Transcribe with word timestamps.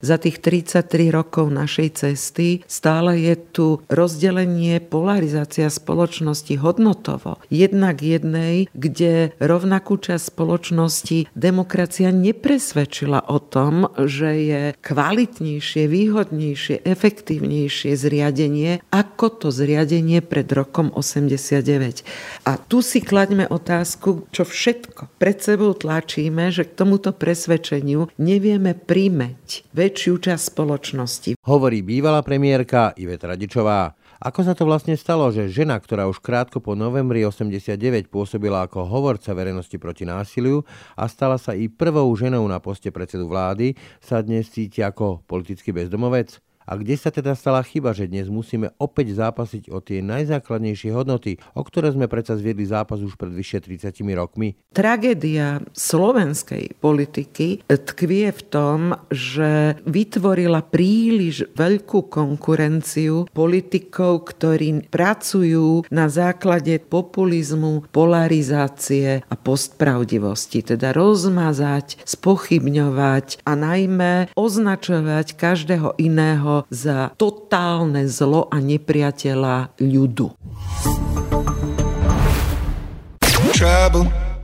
Za 0.00 0.16
tých 0.16 0.40
33 0.40 1.12
rokov 1.12 1.52
našej 1.52 1.88
cesty 2.00 2.64
stále 2.64 3.20
je 3.20 3.36
tu 3.36 3.66
rozdelenie, 3.92 4.80
polarizácia 4.80 5.68
spoločnosti 5.68 6.56
hodnotovo. 6.56 7.36
Jednak 7.52 8.00
jednej, 8.00 8.72
kde 8.72 9.36
rovnakú 9.36 10.00
časť 10.00 10.32
spoločnosti 10.32 11.28
demokracia 11.36 12.08
nepresvedčila 12.16 13.28
o 13.28 13.44
tom, 13.44 13.92
že 14.00 14.30
je 14.40 14.62
kvalitnejšie, 14.80 15.84
výhodnejšie, 15.84 16.80
efektívnejšie 16.80 17.92
zriadenie 17.92 18.80
ako 18.88 19.26
to 19.36 19.48
zriadenie 19.52 20.24
pred 20.24 20.48
rokom 20.48 20.88
89. 20.96 22.08
A 22.48 22.56
tu 22.56 22.80
si 22.80 23.04
klaďme 23.04 23.44
otázku, 23.44 24.24
čo 24.32 24.48
všetko 24.48 25.20
pred 25.20 25.44
sebou 25.44 25.76
tlačíme, 25.76 26.48
že 26.48 26.64
k 26.64 26.72
tomuto 26.72 27.12
presvedčeniu 27.12 28.08
nevieme 28.16 28.72
príjmeť 28.72 29.68
väčšiu 29.90 30.22
časť 30.22 30.54
spoločnosti. 30.54 31.30
Hovorí 31.50 31.82
bývalá 31.82 32.22
premiérka 32.22 32.94
Iveta 32.94 33.34
Radičová. 33.34 33.90
Ako 34.22 34.46
sa 34.46 34.54
to 34.54 34.62
vlastne 34.62 34.94
stalo, 34.94 35.26
že 35.34 35.50
žena, 35.50 35.74
ktorá 35.82 36.06
už 36.06 36.22
krátko 36.22 36.62
po 36.62 36.78
novembri 36.78 37.26
89 37.26 38.06
pôsobila 38.06 38.70
ako 38.70 38.86
hovorca 38.86 39.34
verejnosti 39.34 39.74
proti 39.82 40.06
násiliu 40.06 40.62
a 40.94 41.10
stala 41.10 41.42
sa 41.42 41.58
i 41.58 41.66
prvou 41.66 42.06
ženou 42.14 42.46
na 42.46 42.62
poste 42.62 42.94
predsedu 42.94 43.26
vlády, 43.26 43.74
sa 43.98 44.22
dnes 44.22 44.46
cíti 44.46 44.78
ako 44.78 45.26
politický 45.26 45.74
bezdomovec? 45.74 46.38
A 46.70 46.78
kde 46.78 46.94
sa 46.94 47.10
teda 47.10 47.34
stala 47.34 47.66
chyba, 47.66 47.90
že 47.90 48.06
dnes 48.06 48.30
musíme 48.30 48.70
opäť 48.78 49.18
zápasiť 49.18 49.74
o 49.74 49.82
tie 49.82 49.98
najzákladnejšie 50.06 50.94
hodnoty, 50.94 51.42
o 51.58 51.66
ktoré 51.66 51.90
sme 51.90 52.06
predsa 52.06 52.38
zviedli 52.38 52.62
zápas 52.62 53.02
už 53.02 53.18
pred 53.18 53.34
vyše 53.34 53.58
30 53.58 53.90
rokmi? 54.14 54.54
Tragédia 54.70 55.66
slovenskej 55.74 56.78
politiky 56.78 57.66
tkvie 57.66 58.30
v 58.30 58.42
tom, 58.46 58.94
že 59.10 59.82
vytvorila 59.82 60.62
príliš 60.62 61.50
veľkú 61.58 62.06
konkurenciu 62.06 63.26
politikov, 63.34 64.30
ktorí 64.30 64.86
pracujú 64.94 65.90
na 65.90 66.06
základe 66.06 66.78
populizmu, 66.78 67.90
polarizácie 67.90 69.26
a 69.26 69.34
postpravdivosti. 69.34 70.62
Teda 70.62 70.94
rozmazať, 70.94 71.98
spochybňovať 72.06 73.42
a 73.42 73.58
najmä 73.58 74.30
označovať 74.38 75.34
každého 75.34 75.98
iného 75.98 76.59
za 76.68 77.14
totálne 77.16 78.04
zlo 78.10 78.50
a 78.52 78.60
nepriateľa 78.60 79.80
ľudu. 79.80 80.36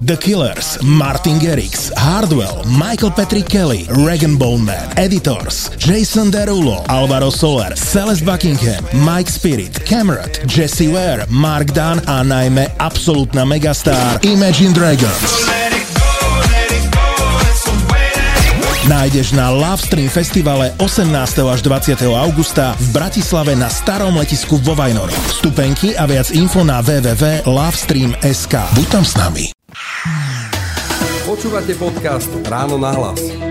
The 0.01 0.17
Killers, 0.17 0.77
Martin 0.83 1.39
Garrix, 1.39 1.91
Hardwell, 1.97 2.63
Michael 2.69 3.11
Patrick 3.13 3.49
Kelly, 3.49 3.87
Regan 3.89 4.37
Bone 4.37 4.63
Man, 4.63 4.93
Editors, 4.99 5.71
Jason 5.79 6.31
Derulo, 6.31 6.85
Alvaro 6.89 7.31
Soler, 7.31 7.75
Celeste 7.75 8.23
Buckingham, 8.25 8.85
Mike 8.93 9.31
Spirit, 9.31 9.81
Cameron, 9.89 10.29
Jesse 10.45 10.89
Ware, 10.89 11.25
Mark 11.31 11.73
Dunn 11.73 12.05
a 12.05 12.21
najmä 12.23 12.69
absolútna 12.79 13.45
megastar 13.49 14.21
Imagine 14.21 14.77
Dragons. 14.77 15.86
Nájdeš 18.87 19.35
na 19.35 19.51
Lovestream 19.51 20.07
festivale 20.07 20.71
18. 20.79 21.11
až 21.43 21.61
20. 21.63 22.07
augusta 22.07 22.79
v 22.79 22.87
Bratislave 22.95 23.59
na 23.59 23.67
starom 23.67 24.15
letisku 24.15 24.63
vo 24.63 24.79
Vajnoroch. 24.79 25.15
Vstupenky 25.35 25.99
a 25.99 26.07
viac 26.07 26.31
info 26.31 26.63
na 26.63 26.79
www.lovestream.sk. 26.83 28.55
Buď 28.79 28.87
tam 28.87 29.05
s 29.05 29.15
nami. 29.19 29.45
Počúvate 31.27 31.75
podcast 31.75 32.31
Ráno 32.47 32.79
na 32.79 32.95
hlas. 32.95 33.46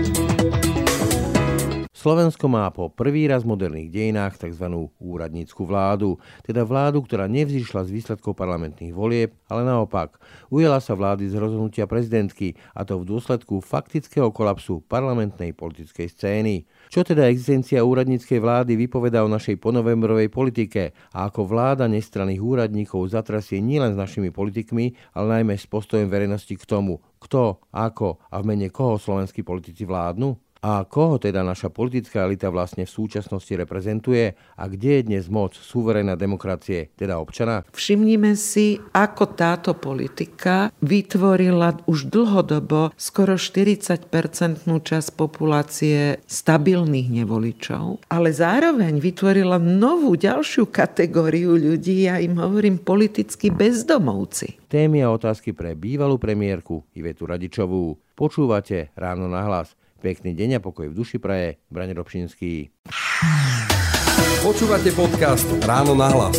Slovensko 2.06 2.46
má 2.46 2.70
po 2.70 2.86
prvý 2.86 3.26
raz 3.26 3.42
v 3.42 3.58
moderných 3.58 3.90
dejinách 3.90 4.38
tzv. 4.38 4.86
úradnícku 5.02 5.66
vládu, 5.66 6.22
teda 6.46 6.62
vládu, 6.62 7.02
ktorá 7.02 7.26
nevzýšla 7.26 7.82
z 7.82 7.90
výsledkov 7.90 8.38
parlamentných 8.38 8.94
volieb, 8.94 9.34
ale 9.50 9.66
naopak 9.66 10.14
ujela 10.46 10.78
sa 10.78 10.94
vlády 10.94 11.26
z 11.26 11.34
rozhodnutia 11.34 11.90
prezidentky, 11.90 12.54
a 12.78 12.86
to 12.86 13.02
v 13.02 13.10
dôsledku 13.10 13.58
faktického 13.58 14.30
kolapsu 14.30 14.86
parlamentnej 14.86 15.50
politickej 15.50 16.06
scény. 16.06 16.54
Čo 16.94 17.02
teda 17.02 17.26
existencia 17.26 17.82
úradníckej 17.82 18.38
vlády 18.38 18.78
vypoveda 18.78 19.26
o 19.26 19.32
našej 19.34 19.58
ponovembrovej 19.58 20.30
politike 20.30 20.94
a 21.10 21.26
ako 21.26 21.42
vláda 21.42 21.90
nestranných 21.90 22.38
úradníkov 22.38 23.02
zatrasie 23.10 23.58
nielen 23.58 23.98
s 23.98 23.98
našimi 23.98 24.30
politikmi, 24.30 24.94
ale 25.10 25.42
najmä 25.42 25.58
s 25.58 25.66
postojom 25.66 26.06
verejnosti 26.06 26.54
k 26.54 26.70
tomu, 26.70 27.02
kto, 27.18 27.58
ako 27.74 28.22
a 28.30 28.38
v 28.38 28.44
mene 28.46 28.70
koho 28.70 28.94
slovenskí 28.94 29.42
politici 29.42 29.82
vládnu? 29.82 30.45
A 30.64 30.88
koho 30.88 31.20
teda 31.20 31.44
naša 31.44 31.68
politická 31.68 32.24
elita 32.24 32.48
vlastne 32.48 32.88
v 32.88 32.94
súčasnosti 32.94 33.52
reprezentuje 33.52 34.34
a 34.56 34.64
kde 34.66 35.00
je 35.00 35.06
dnes 35.06 35.24
moc 35.28 35.52
suverénna 35.52 36.16
demokracie, 36.16 36.90
teda 36.96 37.20
občana? 37.20 37.62
Všimnime 37.70 38.32
si, 38.34 38.80
ako 38.96 39.36
táto 39.36 39.76
politika 39.76 40.72
vytvorila 40.80 41.84
už 41.84 42.08
dlhodobo 42.08 42.96
skoro 42.96 43.36
40-percentnú 43.36 44.80
časť 44.80 45.08
populácie 45.14 46.18
stabilných 46.24 47.12
nevoličov, 47.22 48.08
ale 48.08 48.32
zároveň 48.32 48.98
vytvorila 48.98 49.60
novú 49.60 50.16
ďalšiu 50.16 50.72
kategóriu 50.72 51.54
ľudí, 51.54 52.08
ja 52.08 52.18
im 52.18 52.40
hovorím 52.40 52.80
politicky 52.80 53.52
bezdomovci. 53.52 54.66
Témy 54.66 55.06
a 55.06 55.14
otázky 55.14 55.54
pre 55.54 55.78
bývalú 55.78 56.18
premiérku 56.18 56.82
Ivetu 56.96 57.28
Radičovú. 57.30 57.94
Počúvate 58.18 58.90
ráno 58.98 59.30
na 59.30 59.46
hlas. 59.46 59.78
Pekný 60.06 60.38
deň 60.38 60.50
a 60.54 60.60
pokoj 60.62 60.86
v 60.86 60.94
duši 60.94 61.18
praje, 61.18 61.58
Brane 61.66 61.90
Robšinský. 61.90 62.70
Počúvate 64.38 64.94
podcast 64.94 65.50
Ráno 65.66 65.98
na 65.98 66.06
hlas. 66.06 66.38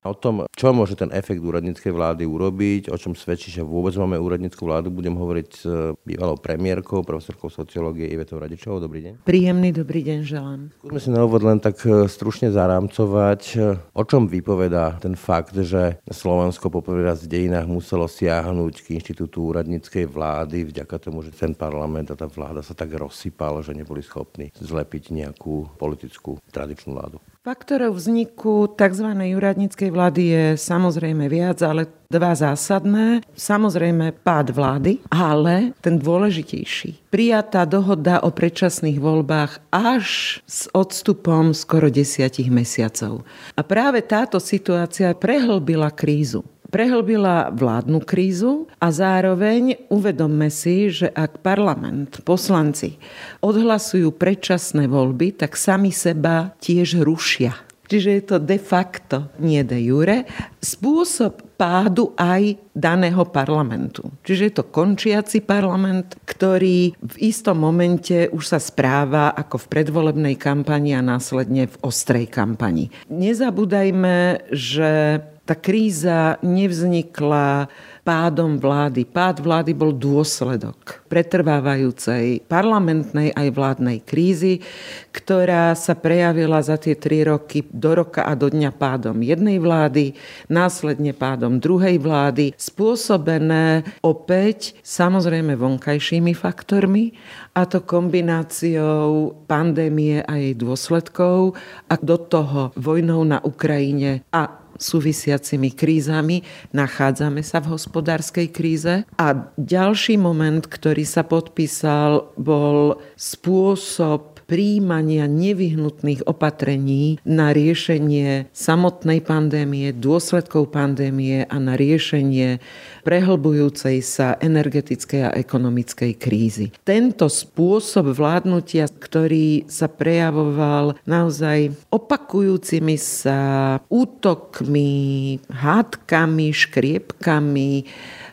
O 0.00 0.16
tom, 0.16 0.48
čo 0.56 0.72
môže 0.72 0.96
ten 0.96 1.12
efekt 1.12 1.44
úradníckej 1.44 1.92
vlády 1.92 2.24
urobiť, 2.24 2.88
o 2.88 2.96
čom 2.96 3.12
svedčí, 3.12 3.52
že 3.52 3.60
vôbec 3.60 3.92
máme 4.00 4.16
úradníckú 4.16 4.64
vládu, 4.64 4.88
budem 4.88 5.12
hovoriť 5.12 5.48
s 5.52 5.92
bývalou 6.08 6.40
premiérkou, 6.40 7.04
profesorkou 7.04 7.52
sociológie 7.52 8.08
Ivetou 8.08 8.40
Radičovou. 8.40 8.80
Dobrý 8.80 9.04
deň. 9.04 9.28
Príjemný 9.28 9.76
dobrý 9.76 10.00
deň 10.00 10.18
želám. 10.24 10.60
Skúsme 10.80 11.00
si 11.04 11.10
na 11.12 11.20
úvod 11.20 11.44
len 11.44 11.60
tak 11.60 11.84
e, 11.84 12.08
stručne 12.08 12.48
zarámcovať, 12.48 13.42
e, 13.60 13.76
o 13.76 14.02
čom 14.08 14.24
vypoveda 14.24 14.96
ten 15.04 15.12
fakt, 15.20 15.52
že 15.60 16.00
Slovensko 16.08 16.72
po 16.72 16.80
prvý 16.80 17.04
raz 17.04 17.20
v 17.28 17.36
dejinách 17.36 17.68
muselo 17.68 18.08
siahnuť 18.08 18.80
k 18.80 18.96
inštitútu 18.96 19.52
úradníckej 19.52 20.08
vlády 20.08 20.64
vďaka 20.64 20.96
tomu, 20.96 21.20
že 21.20 21.36
ten 21.36 21.52
parlament 21.52 22.08
a 22.08 22.16
tá 22.16 22.24
vláda 22.24 22.64
sa 22.64 22.72
tak 22.72 22.88
rozsypal, 22.96 23.60
že 23.60 23.76
neboli 23.76 24.00
schopní 24.00 24.48
zlepiť 24.56 25.12
nejakú 25.12 25.76
politickú 25.76 26.40
tradičnú 26.48 26.96
vládu. 26.96 27.20
Faktorov 27.40 27.96
vzniku 27.96 28.68
tzv. 28.76 29.16
úradníckej 29.16 29.88
vlády 29.88 30.22
je 30.28 30.44
samozrejme 30.60 31.24
viac, 31.24 31.56
ale 31.64 31.88
dva 32.12 32.36
zásadné. 32.36 33.24
Samozrejme 33.32 34.12
pád 34.20 34.52
vlády, 34.52 35.00
ale 35.08 35.72
ten 35.80 35.96
dôležitejší. 35.96 37.08
Prijatá 37.08 37.64
dohoda 37.64 38.20
o 38.20 38.28
predčasných 38.28 39.00
voľbách 39.00 39.72
až 39.72 40.04
s 40.44 40.68
odstupom 40.76 41.56
skoro 41.56 41.88
desiatich 41.88 42.52
mesiacov. 42.52 43.24
A 43.56 43.64
práve 43.64 44.04
táto 44.04 44.36
situácia 44.36 45.16
prehlbila 45.16 45.88
krízu 45.96 46.44
prehlbila 46.70 47.50
vládnu 47.50 48.00
krízu 48.06 48.70
a 48.78 48.94
zároveň 48.94 49.90
uvedomme 49.90 50.48
si, 50.48 50.88
že 50.88 51.10
ak 51.10 51.42
parlament, 51.42 52.22
poslanci 52.22 52.96
odhlasujú 53.42 54.14
predčasné 54.14 54.86
voľby, 54.86 55.34
tak 55.34 55.58
sami 55.58 55.90
seba 55.90 56.54
tiež 56.62 57.02
rušia. 57.02 57.52
Čiže 57.90 58.10
je 58.14 58.22
to 58.22 58.36
de 58.38 58.54
facto, 58.54 59.34
nie 59.42 59.66
de 59.66 59.74
jure, 59.82 60.22
spôsob 60.62 61.58
pádu 61.58 62.14
aj 62.14 62.54
daného 62.70 63.26
parlamentu. 63.26 64.14
Čiže 64.22 64.42
je 64.46 64.54
to 64.54 64.70
končiaci 64.70 65.42
parlament, 65.42 66.14
ktorý 66.22 66.94
v 66.94 67.16
istom 67.18 67.58
momente 67.58 68.30
už 68.30 68.46
sa 68.46 68.62
správa 68.62 69.34
ako 69.34 69.66
v 69.66 69.70
predvolebnej 69.74 70.38
kampani 70.38 70.94
a 70.94 71.02
následne 71.02 71.66
v 71.66 71.76
ostrej 71.82 72.30
kampani. 72.30 72.94
Nezabúdajme, 73.10 74.46
že 74.54 75.18
tá 75.50 75.58
kríza 75.58 76.38
nevznikla 76.46 77.66
pádom 78.06 78.54
vlády. 78.54 79.02
Pád 79.02 79.42
vlády 79.42 79.74
bol 79.74 79.90
dôsledok 79.90 81.02
pretrvávajúcej 81.10 82.46
parlamentnej 82.46 83.34
aj 83.34 83.48
vládnej 83.50 83.98
krízy, 84.06 84.62
ktorá 85.10 85.74
sa 85.74 85.98
prejavila 85.98 86.62
za 86.62 86.78
tie 86.78 86.94
tri 86.94 87.26
roky 87.26 87.66
do 87.66 87.98
roka 87.98 88.22
a 88.22 88.38
do 88.38 88.46
dňa 88.46 88.70
pádom 88.78 89.18
jednej 89.26 89.58
vlády, 89.58 90.14
následne 90.46 91.10
pádom 91.18 91.58
druhej 91.58 91.98
vlády, 91.98 92.54
spôsobené 92.54 93.82
opäť 94.06 94.78
samozrejme 94.86 95.58
vonkajšími 95.58 96.30
faktormi, 96.30 97.10
a 97.58 97.66
to 97.66 97.82
kombináciou 97.82 99.34
pandémie 99.50 100.22
a 100.22 100.38
jej 100.38 100.54
dôsledkov 100.54 101.58
a 101.90 101.98
do 101.98 102.16
toho 102.22 102.70
vojnou 102.78 103.26
na 103.26 103.42
Ukrajine 103.42 104.22
a 104.30 104.69
súvisiacimi 104.80 105.76
krízami. 105.76 106.42
Nachádzame 106.72 107.44
sa 107.44 107.60
v 107.60 107.76
hospodárskej 107.76 108.48
kríze. 108.48 108.94
A 109.20 109.52
ďalší 109.60 110.16
moment, 110.16 110.64
ktorý 110.64 111.04
sa 111.04 111.22
podpísal, 111.22 112.32
bol 112.40 112.96
spôsob 113.14 114.39
príjmania 114.50 115.30
nevyhnutných 115.30 116.26
opatrení 116.26 117.22
na 117.22 117.54
riešenie 117.54 118.50
samotnej 118.50 119.22
pandémie, 119.22 119.94
dôsledkov 119.94 120.74
pandémie 120.74 121.46
a 121.46 121.56
na 121.62 121.78
riešenie 121.78 122.58
prehlbujúcej 123.06 124.02
sa 124.02 124.34
energetickej 124.42 125.22
a 125.30 125.34
ekonomickej 125.38 126.12
krízy. 126.18 126.66
Tento 126.82 127.30
spôsob 127.30 128.10
vládnutia, 128.10 128.90
ktorý 128.90 129.70
sa 129.70 129.86
prejavoval 129.86 130.98
naozaj 131.06 131.70
opakujúcimi 131.94 132.98
sa 132.98 133.78
útokmi, 133.86 135.38
hádkami, 135.46 136.50
škriepkami, 136.50 137.86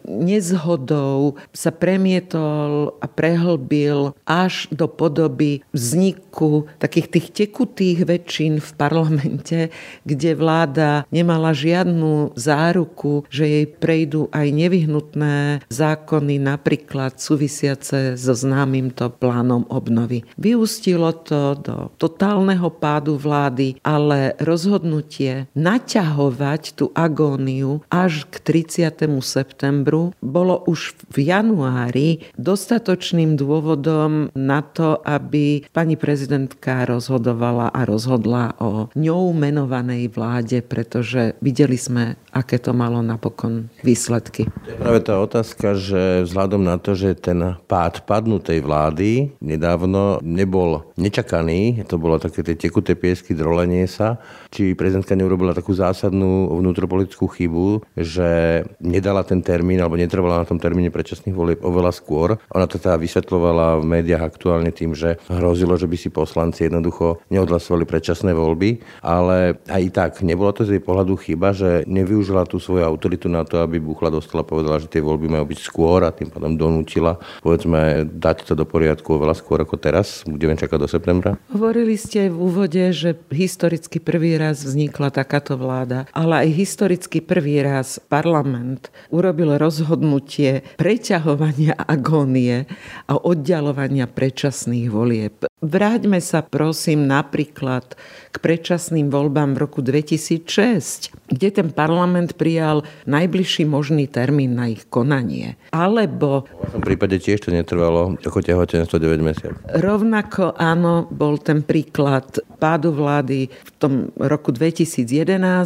nezhodou 0.08 1.36
sa 1.52 1.70
premietol 1.70 2.96
a 3.04 3.06
prehlbil 3.12 4.16
až 4.24 4.72
do 4.72 4.88
podoby 4.88 5.62
vzniku 5.76 6.72
takých 6.80 7.08
tých 7.12 7.28
tekutých 7.36 8.08
väčšín 8.08 8.64
v 8.64 8.70
parlamente, 8.80 9.60
kde 10.08 10.32
vláda 10.34 11.04
nemala 11.12 11.52
žiadnu 11.52 12.34
záruku, 12.40 13.28
že 13.28 13.44
jej 13.44 13.66
prejdú 13.68 14.32
aj 14.32 14.48
nevyhnutné 14.48 15.68
zákony, 15.68 16.40
napríklad 16.40 17.20
súvisiace 17.20 18.16
so 18.16 18.34
známymto 18.34 19.12
plánom 19.12 19.68
obnovy. 19.68 20.24
Vyústilo 20.40 21.12
to 21.12 21.60
do 21.60 21.92
totálneho 22.00 22.72
pádu 22.72 23.20
vlády, 23.20 23.76
ale 23.84 24.40
rozhodnutie 24.40 25.52
naťahovať 25.52 26.80
tú 26.80 26.96
agóniu 26.96 27.84
až 27.92 28.24
k 28.32 28.40
30. 28.40 29.04
septembru 29.20 29.97
výboru 29.98 30.14
bolo 30.22 30.62
už 30.70 30.94
v 31.14 31.18
januári 31.34 32.10
dostatočným 32.38 33.40
dôvodom 33.40 34.30
na 34.38 34.62
to, 34.62 35.02
aby 35.02 35.66
pani 35.74 35.98
prezidentka 35.98 36.86
rozhodovala 36.86 37.74
a 37.74 37.82
rozhodla 37.86 38.54
o 38.62 38.90
ňou 38.94 39.34
menovanej 39.34 40.12
vláde, 40.14 40.62
pretože 40.62 41.34
videli 41.42 41.80
sme, 41.80 42.20
aké 42.34 42.62
to 42.62 42.76
malo 42.76 43.02
napokon 43.02 43.72
výsledky. 43.82 44.46
Práve 44.78 45.00
tá 45.02 45.18
otázka, 45.18 45.74
že 45.74 46.28
vzhľadom 46.28 46.62
na 46.62 46.78
to, 46.78 46.94
že 46.94 47.18
ten 47.18 47.58
pád 47.66 48.06
padnutej 48.06 48.62
vlády 48.62 49.34
nedávno 49.42 50.22
nebol 50.22 50.86
nečakaný, 51.00 51.88
to 51.88 51.98
bolo 51.98 52.22
také 52.22 52.44
tie 52.44 52.70
tekuté 52.70 52.94
piesky, 52.94 53.34
drolenie 53.34 53.88
sa, 53.90 54.20
či 54.52 54.78
prezidentka 54.78 55.18
neurobila 55.18 55.56
takú 55.56 55.72
zásadnú 55.74 56.52
vnútropolitickú 56.58 57.26
chybu, 57.30 57.86
že 57.96 58.64
nedala 58.82 59.24
ten 59.24 59.40
termín 59.40 59.80
alebo 59.88 59.96
netrvala 59.96 60.44
na 60.44 60.46
tom 60.46 60.60
termíne 60.60 60.92
predčasných 60.92 61.32
volieb 61.32 61.64
oveľa 61.64 61.96
skôr. 61.96 62.36
Ona 62.52 62.68
to 62.68 62.76
teda 62.76 63.00
vysvetlovala 63.00 63.80
v 63.80 63.88
médiách 63.88 64.20
aktuálne 64.20 64.76
tým, 64.76 64.92
že 64.92 65.16
hrozilo, 65.32 65.80
že 65.80 65.88
by 65.88 65.96
si 65.96 66.12
poslanci 66.12 66.68
jednoducho 66.68 67.24
neodhlasovali 67.32 67.88
predčasné 67.88 68.36
voľby, 68.36 68.84
ale 69.00 69.56
aj 69.72 69.84
tak 69.96 70.12
nebolo 70.28 70.52
to 70.52 70.68
z 70.68 70.76
jej 70.76 70.84
pohľadu 70.84 71.16
chyba, 71.16 71.56
že 71.56 71.88
nevyužila 71.88 72.44
tú 72.44 72.60
svoju 72.60 72.84
autoritu 72.84 73.32
na 73.32 73.48
to, 73.48 73.64
aby 73.64 73.80
Buchla 73.80 74.12
dostala 74.12 74.44
povedala, 74.44 74.84
že 74.84 74.92
tie 74.92 75.00
voľby 75.00 75.32
majú 75.32 75.48
byť 75.48 75.60
skôr 75.64 76.04
a 76.04 76.12
tým 76.12 76.28
pádom 76.28 76.60
donútila, 76.60 77.16
povedzme, 77.40 78.04
dať 78.04 78.44
to 78.44 78.54
do 78.60 78.68
poriadku 78.68 79.16
oveľa 79.16 79.40
skôr 79.40 79.64
ako 79.64 79.80
teraz. 79.80 80.28
Budeme 80.28 80.60
čakať 80.60 80.78
do 80.82 80.90
septembra. 80.90 81.40
Hovorili 81.54 81.96
ste 81.96 82.28
v 82.28 82.36
úvode, 82.36 82.92
že 82.92 83.16
historicky 83.32 84.02
prvý 84.02 84.36
raz 84.36 84.66
vznikla 84.66 85.14
takáto 85.14 85.56
vláda, 85.56 86.10
ale 86.12 86.44
aj 86.44 86.50
historicky 86.58 87.22
prvý 87.22 87.62
raz 87.62 88.02
parlament 88.02 88.90
urobil 89.14 89.56
roz 89.60 89.67
rozhodnutie 89.68 90.64
preťahovania 90.80 91.76
agónie 91.76 92.64
a 93.12 93.20
oddialovania 93.20 94.08
predčasných 94.08 94.88
volieb. 94.88 95.44
Vráťme 95.58 96.22
sa 96.22 96.46
prosím 96.46 97.10
napríklad 97.10 97.98
k 98.30 98.36
predčasným 98.38 99.10
voľbám 99.10 99.58
v 99.58 99.66
roku 99.66 99.82
2006, 99.82 101.10
kde 101.34 101.50
ten 101.50 101.74
parlament 101.74 102.38
prijal 102.38 102.86
najbližší 103.10 103.66
možný 103.66 104.06
termín 104.06 104.54
na 104.54 104.70
ich 104.70 104.86
konanie. 104.86 105.58
Alebo... 105.74 106.46
V 106.46 106.78
tom 106.78 106.86
prípade 106.86 107.18
tiež 107.18 107.42
to 107.42 107.50
netrvalo 107.50 108.14
ako 108.22 108.38
tehotenstvo 108.46 109.02
9 109.02 109.18
mesiacov. 109.26 109.58
Rovnako 109.82 110.54
áno, 110.62 111.10
bol 111.10 111.42
ten 111.42 111.66
príklad 111.66 112.38
pádu 112.62 112.94
vlády 112.94 113.50
v 113.50 113.72
tom 113.82 113.94
roku 114.14 114.54
2011, 114.54 115.10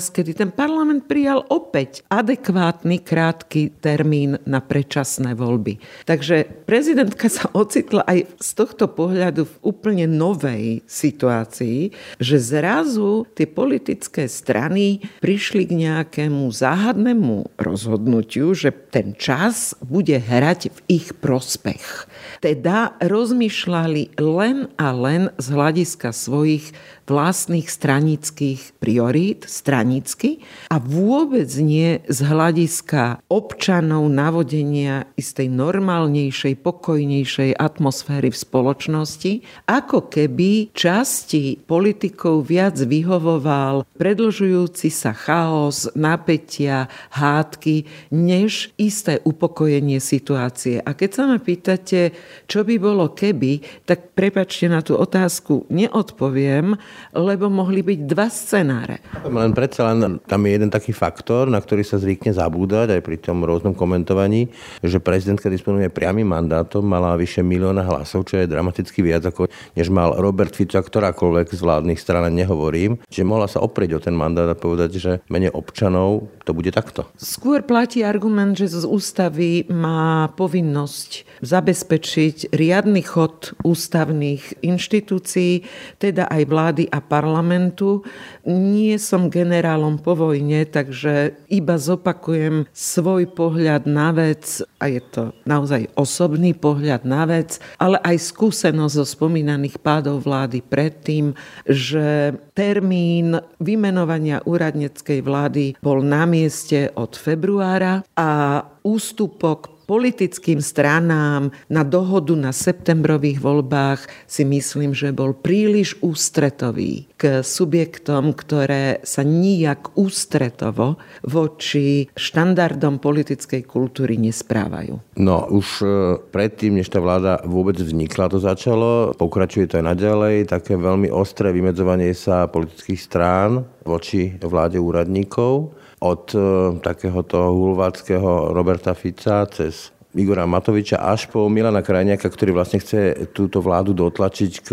kedy 0.07 0.31
ten 0.39 0.55
parlament 0.55 1.03
prijal 1.11 1.43
opäť 1.51 2.07
adekvátny 2.07 3.03
krátky 3.03 3.83
termín 3.83 4.39
na 4.47 4.63
predčasné 4.63 5.35
voľby. 5.35 5.83
Takže 6.07 6.63
prezidentka 6.63 7.27
sa 7.27 7.51
ocitla 7.51 8.07
aj 8.07 8.39
z 8.39 8.49
tohto 8.55 8.87
pohľadu 8.87 9.43
v 9.43 9.55
úplne 9.81 10.05
novej 10.05 10.85
situácii, 10.85 11.89
že 12.21 12.37
zrazu 12.37 13.25
tie 13.33 13.49
politické 13.49 14.29
strany 14.29 15.01
prišli 15.25 15.65
k 15.65 15.73
nejakému 15.89 16.53
záhadnému 16.53 17.57
rozhodnutiu, 17.57 18.53
že 18.53 18.69
ten 18.69 19.17
čas 19.17 19.73
bude 19.81 20.21
hrať 20.21 20.69
v 20.69 20.79
ich 21.01 21.17
prospech. 21.17 22.05
Teda 22.45 22.93
rozmýšľali 23.01 24.21
len 24.21 24.69
a 24.77 24.93
len 24.93 25.33
z 25.41 25.47
hľadiska 25.49 26.13
svojich 26.13 26.69
vlastných 27.11 27.67
stranických 27.67 28.79
priorít, 28.79 29.43
stranicky 29.43 30.39
a 30.71 30.79
vôbec 30.79 31.51
nie 31.59 31.99
z 32.07 32.19
hľadiska 32.23 33.19
občanov 33.27 34.07
navodenia 34.07 35.11
istej 35.19 35.51
normálnejšej, 35.51 36.55
pokojnejšej 36.63 37.59
atmosféry 37.59 38.31
v 38.31 38.37
spoločnosti, 38.37 39.31
ako 39.71 40.11
keby 40.11 40.75
časti 40.75 41.55
politikov 41.63 42.43
viac 42.43 42.75
vyhovoval 42.75 43.87
predlžujúci 43.95 44.91
sa 44.91 45.15
chaos, 45.15 45.87
napätia, 45.95 46.91
hádky, 47.15 47.87
než 48.11 48.75
isté 48.75 49.23
upokojenie 49.23 50.03
situácie. 50.03 50.83
A 50.83 50.91
keď 50.97 51.09
sa 51.13 51.23
ma 51.29 51.37
pýtate, 51.39 52.11
čo 52.49 52.67
by 52.67 52.75
bolo 52.81 53.13
keby, 53.15 53.85
tak 53.87 54.11
prepačte 54.17 54.67
na 54.67 54.83
tú 54.83 54.97
otázku, 54.97 55.69
neodpoviem, 55.69 56.75
lebo 57.15 57.47
mohli 57.47 57.85
byť 57.85 57.99
dva 58.09 58.27
scenáre. 58.27 58.99
Len 59.23 59.53
predsa 59.53 59.93
len 59.93 60.19
tam 60.25 60.43
je 60.43 60.51
jeden 60.51 60.73
taký 60.73 60.91
faktor, 60.91 61.47
na 61.47 61.61
ktorý 61.61 61.85
sa 61.85 62.01
zvykne 62.01 62.33
zabúdať 62.33 62.97
aj 62.97 63.01
pri 63.05 63.21
tom 63.21 63.45
rôznom 63.45 63.77
komentovaní, 63.77 64.49
že 64.81 64.97
prezidentka 64.97 65.47
disponuje 65.47 65.93
priamým 65.93 66.27
mandátom, 66.27 66.81
mala 66.81 67.13
vyše 67.15 67.45
milióna 67.45 67.85
hlasov, 67.85 68.25
čo 68.25 68.41
je 68.41 68.49
dramaticky 68.49 69.05
viac, 69.05 69.23
ako 69.29 69.47
než 69.75 69.89
mal 69.89 70.17
Robert 70.17 70.55
Fico 70.55 70.77
a 70.77 70.85
ktorákoľvek 70.85 71.47
z 71.53 71.61
vládnych 71.61 71.99
stran, 71.99 72.27
nehovorím, 72.31 73.01
že 73.09 73.27
mohla 73.27 73.49
sa 73.49 73.63
oprieť 73.63 73.97
o 73.97 74.03
ten 74.03 74.15
mandát 74.15 74.47
a 74.47 74.57
povedať, 74.57 74.91
že 74.97 75.11
mene 75.27 75.51
občanov 75.51 76.31
to 76.45 76.51
bude 76.55 76.71
takto. 76.73 77.07
Skôr 77.17 77.63
platí 77.65 78.01
argument, 78.01 78.57
že 78.57 78.71
z 78.71 78.85
ústavy 78.87 79.67
má 79.69 80.31
povinnosť 80.33 81.41
zabezpečiť 81.45 82.53
riadny 82.53 83.01
chod 83.05 83.53
ústavných 83.65 84.63
inštitúcií, 84.63 85.65
teda 85.97 86.29
aj 86.29 86.43
vlády 86.47 86.83
a 86.89 86.99
parlamentu. 87.01 88.05
Nie 88.47 88.97
som 89.01 89.31
generálom 89.31 90.01
po 90.01 90.17
vojne, 90.17 90.65
takže 90.65 91.35
iba 91.49 91.75
zopakujem 91.77 92.69
svoj 92.71 93.29
pohľad 93.33 93.89
na 93.89 94.13
vec 94.13 94.61
a 94.81 94.89
je 94.89 95.01
to 95.01 95.23
naozaj 95.45 95.89
osobný 95.97 96.53
pohľad 96.57 97.05
na 97.05 97.25
vec, 97.29 97.61
ale 97.77 98.01
aj 98.01 98.17
skúsenosť 98.33 98.93
zo 98.97 99.05
spomínaných 99.05 99.50
pádov 99.81 100.23
vlády 100.23 100.61
predtým, 100.61 101.33
že 101.65 102.37
termín 102.53 103.41
vymenovania 103.57 104.45
úradneckej 104.45 105.19
vlády 105.25 105.65
bol 105.81 106.05
na 106.05 106.29
mieste 106.29 106.93
od 106.95 107.17
februára 107.17 108.05
a 108.13 108.61
ústupok 108.85 109.80
politickým 109.91 110.63
stranám 110.63 111.51
na 111.67 111.83
dohodu 111.83 112.31
na 112.31 112.55
septembrových 112.55 113.43
voľbách 113.43 114.07
si 114.23 114.47
myslím, 114.47 114.95
že 114.95 115.11
bol 115.11 115.35
príliš 115.35 115.99
ústretový 115.99 117.11
k 117.19 117.43
subjektom, 117.43 118.31
ktoré 118.31 119.03
sa 119.03 119.27
nijak 119.27 119.91
ústretovo 119.99 120.95
voči 121.27 122.07
štandardom 122.15 123.03
politickej 123.03 123.67
kultúry 123.67 124.15
nesprávajú. 124.15 125.19
No 125.19 125.51
už 125.51 125.67
e, 125.83 125.87
predtým, 126.31 126.79
než 126.79 126.87
tá 126.87 127.03
vláda 127.03 127.43
vôbec 127.43 127.75
vznikla, 127.75 128.31
to 128.31 128.39
začalo, 128.39 129.11
pokračuje 129.19 129.67
to 129.67 129.83
aj 129.83 129.91
naďalej, 129.91 130.47
také 130.47 130.79
veľmi 130.79 131.11
ostré 131.11 131.51
vymedzovanie 131.51 132.15
sa 132.15 132.47
politických 132.47 133.01
strán 133.03 133.67
voči 133.83 134.39
vláde 134.39 134.79
úradníkov 134.79 135.80
od 136.01 136.33
e, 136.33 136.37
takéhoto 136.81 137.53
hulváckého 137.53 138.49
Roberta 138.57 138.97
Fica 138.97 139.45
cez 139.45 139.93
Igora 140.11 140.43
Matoviča 140.43 140.99
až 140.99 141.31
po 141.31 141.47
Milana 141.47 141.79
Krajniaka, 141.79 142.27
ktorý 142.27 142.51
vlastne 142.51 142.83
chce 142.83 143.31
túto 143.31 143.63
vládu 143.63 143.95
dotlačiť 143.95 144.53
k 144.59 144.69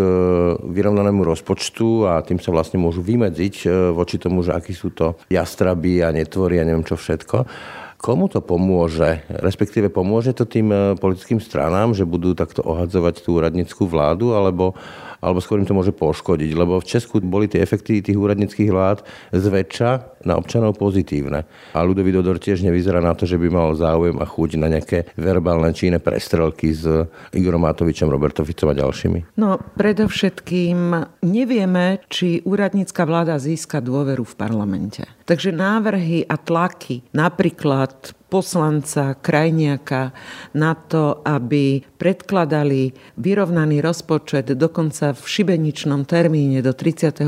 vyrovnanému 0.67 1.23
rozpočtu 1.23 2.11
a 2.11 2.19
tým 2.27 2.43
sa 2.43 2.51
vlastne 2.51 2.83
môžu 2.83 3.07
vymedziť 3.07 3.71
voči 3.95 4.19
tomu, 4.19 4.43
že 4.43 4.51
akí 4.51 4.75
sú 4.75 4.91
to 4.91 5.15
jastraby 5.31 6.03
a 6.03 6.11
netvory 6.11 6.59
a 6.59 6.67
neviem 6.67 6.83
čo 6.83 6.99
všetko. 6.99 7.47
Komu 8.03 8.27
to 8.27 8.43
pomôže? 8.43 9.27
Respektíve 9.31 9.95
pomôže 9.95 10.35
to 10.35 10.43
tým 10.43 10.99
politickým 10.99 11.39
stranám, 11.39 11.95
že 11.95 12.07
budú 12.07 12.35
takto 12.35 12.63
ohadzovať 12.67 13.23
tú 13.23 13.39
úradnickú 13.39 13.87
vládu, 13.87 14.35
alebo 14.35 14.75
alebo 15.19 15.43
skôr 15.43 15.59
im 15.59 15.67
to 15.67 15.75
môže 15.75 15.95
poškodiť, 15.95 16.51
lebo 16.55 16.79
v 16.79 16.89
Česku 16.89 17.19
boli 17.23 17.51
tie 17.51 17.63
efekty 17.63 18.01
tých 18.03 18.19
úradnických 18.19 18.71
vlád 18.71 19.03
zväčša 19.35 20.23
na 20.27 20.35
občanov 20.35 20.79
pozitívne. 20.79 21.47
A 21.75 21.79
Ludový 21.83 22.11
Dodor 22.11 22.43
tiež 22.43 22.63
nevyzerá 22.67 22.99
na 22.99 23.15
to, 23.15 23.27
že 23.27 23.39
by 23.39 23.49
mal 23.51 23.75
záujem 23.79 24.19
a 24.19 24.27
chuť 24.27 24.51
na 24.59 24.69
nejaké 24.71 25.11
verbálne 25.15 25.71
či 25.75 25.91
iné 25.91 26.03
prestrelky 26.03 26.75
s 26.75 26.85
Igorom 27.35 27.63
Matovičom, 27.63 28.11
Robertom 28.11 28.43
Ficom 28.43 28.71
a 28.71 28.79
ďalšími. 28.79 29.39
No, 29.39 29.59
predovšetkým 29.79 30.79
nevieme, 31.23 32.03
či 32.11 32.43
úradnícka 32.43 33.07
vláda 33.07 33.39
získa 33.39 33.79
dôveru 33.79 34.27
v 34.27 34.35
parlamente. 34.35 35.03
Takže 35.25 35.55
návrhy 35.55 36.27
a 36.27 36.41
tlaky, 36.41 37.05
napríklad 37.15 38.18
poslanca 38.29 39.17
Krajniaka 39.17 40.13
na 40.55 40.77
to, 40.77 41.25
aby 41.25 41.83
predkladali 41.97 42.93
vyrovnaný 43.17 43.81
rozpočet 43.81 44.53
dokonca 44.55 45.17
v 45.17 45.25
šibeničnom 45.25 46.05
termíne 46.05 46.61
do 46.61 46.77
31. 46.77 47.25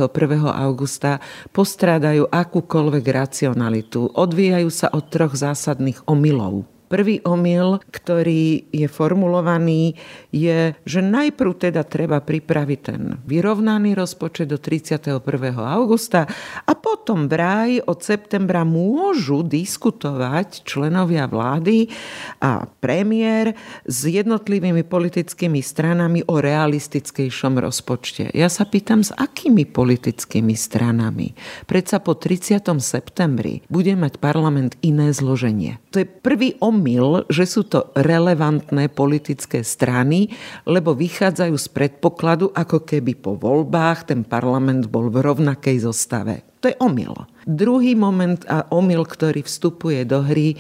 augusta, 0.49 1.19
postrádajú 1.51 2.29
akúkoľvek 2.29 3.05
racionalitu. 3.09 4.13
Odvíjajú 4.13 4.69
sa 4.69 4.89
od 4.93 5.05
troch 5.09 5.35
zásadných 5.35 6.05
omylov. 6.07 6.80
Prvý 6.91 7.23
omyl, 7.23 7.79
ktorý 7.95 8.67
je 8.75 8.91
formulovaný, 8.91 9.95
je, 10.35 10.75
že 10.83 10.99
najprv 10.99 11.71
teda 11.71 11.87
treba 11.87 12.19
pripraviť 12.19 12.81
ten 12.83 13.15
vyrovnaný 13.31 13.95
rozpočet 13.95 14.51
do 14.51 14.59
31. 14.59 15.23
augusta 15.55 16.27
a 16.67 16.73
potom 16.75 17.31
vraj 17.31 17.79
od 17.87 18.03
septembra 18.03 18.67
môžu 18.67 19.47
diskutovať 19.47 20.67
členovia 20.67 21.31
vlády 21.31 21.95
a 22.43 22.67
premiér 22.83 23.55
s 23.87 24.11
jednotlivými 24.11 24.83
politickými 24.83 25.63
stranami 25.63 26.27
o 26.27 26.43
realistickejšom 26.43 27.55
rozpočte. 27.63 28.35
Ja 28.35 28.51
sa 28.51 28.67
pýtam, 28.67 29.07
s 29.07 29.15
akými 29.15 29.63
politickými 29.63 30.59
stranami? 30.59 31.39
Predsa 31.71 32.03
po 32.03 32.19
30. 32.19 32.67
septembri 32.83 33.63
bude 33.71 33.95
mať 33.95 34.19
parlament 34.19 34.75
iné 34.83 35.15
zloženie. 35.15 35.79
To 35.95 36.03
je 36.03 36.07
prvý 36.11 36.59
omyl 36.59 36.80
omyl, 36.81 37.29
že 37.29 37.45
sú 37.45 37.69
to 37.69 37.93
relevantné 37.93 38.89
politické 38.89 39.61
strany, 39.61 40.33
lebo 40.65 40.97
vychádzajú 40.97 41.53
z 41.61 41.69
predpokladu, 41.69 42.57
ako 42.57 42.89
keby 42.89 43.21
po 43.21 43.37
voľbách 43.37 44.09
ten 44.09 44.25
parlament 44.25 44.89
bol 44.89 45.13
v 45.13 45.21
rovnakej 45.21 45.85
zostave. 45.85 46.41
To 46.65 46.73
je 46.73 46.77
omyl. 46.81 47.13
Druhý 47.45 47.93
moment 47.93 48.41
a 48.49 48.65
omyl, 48.73 49.05
ktorý 49.05 49.45
vstupuje 49.45 50.09
do 50.09 50.25
hry, 50.25 50.57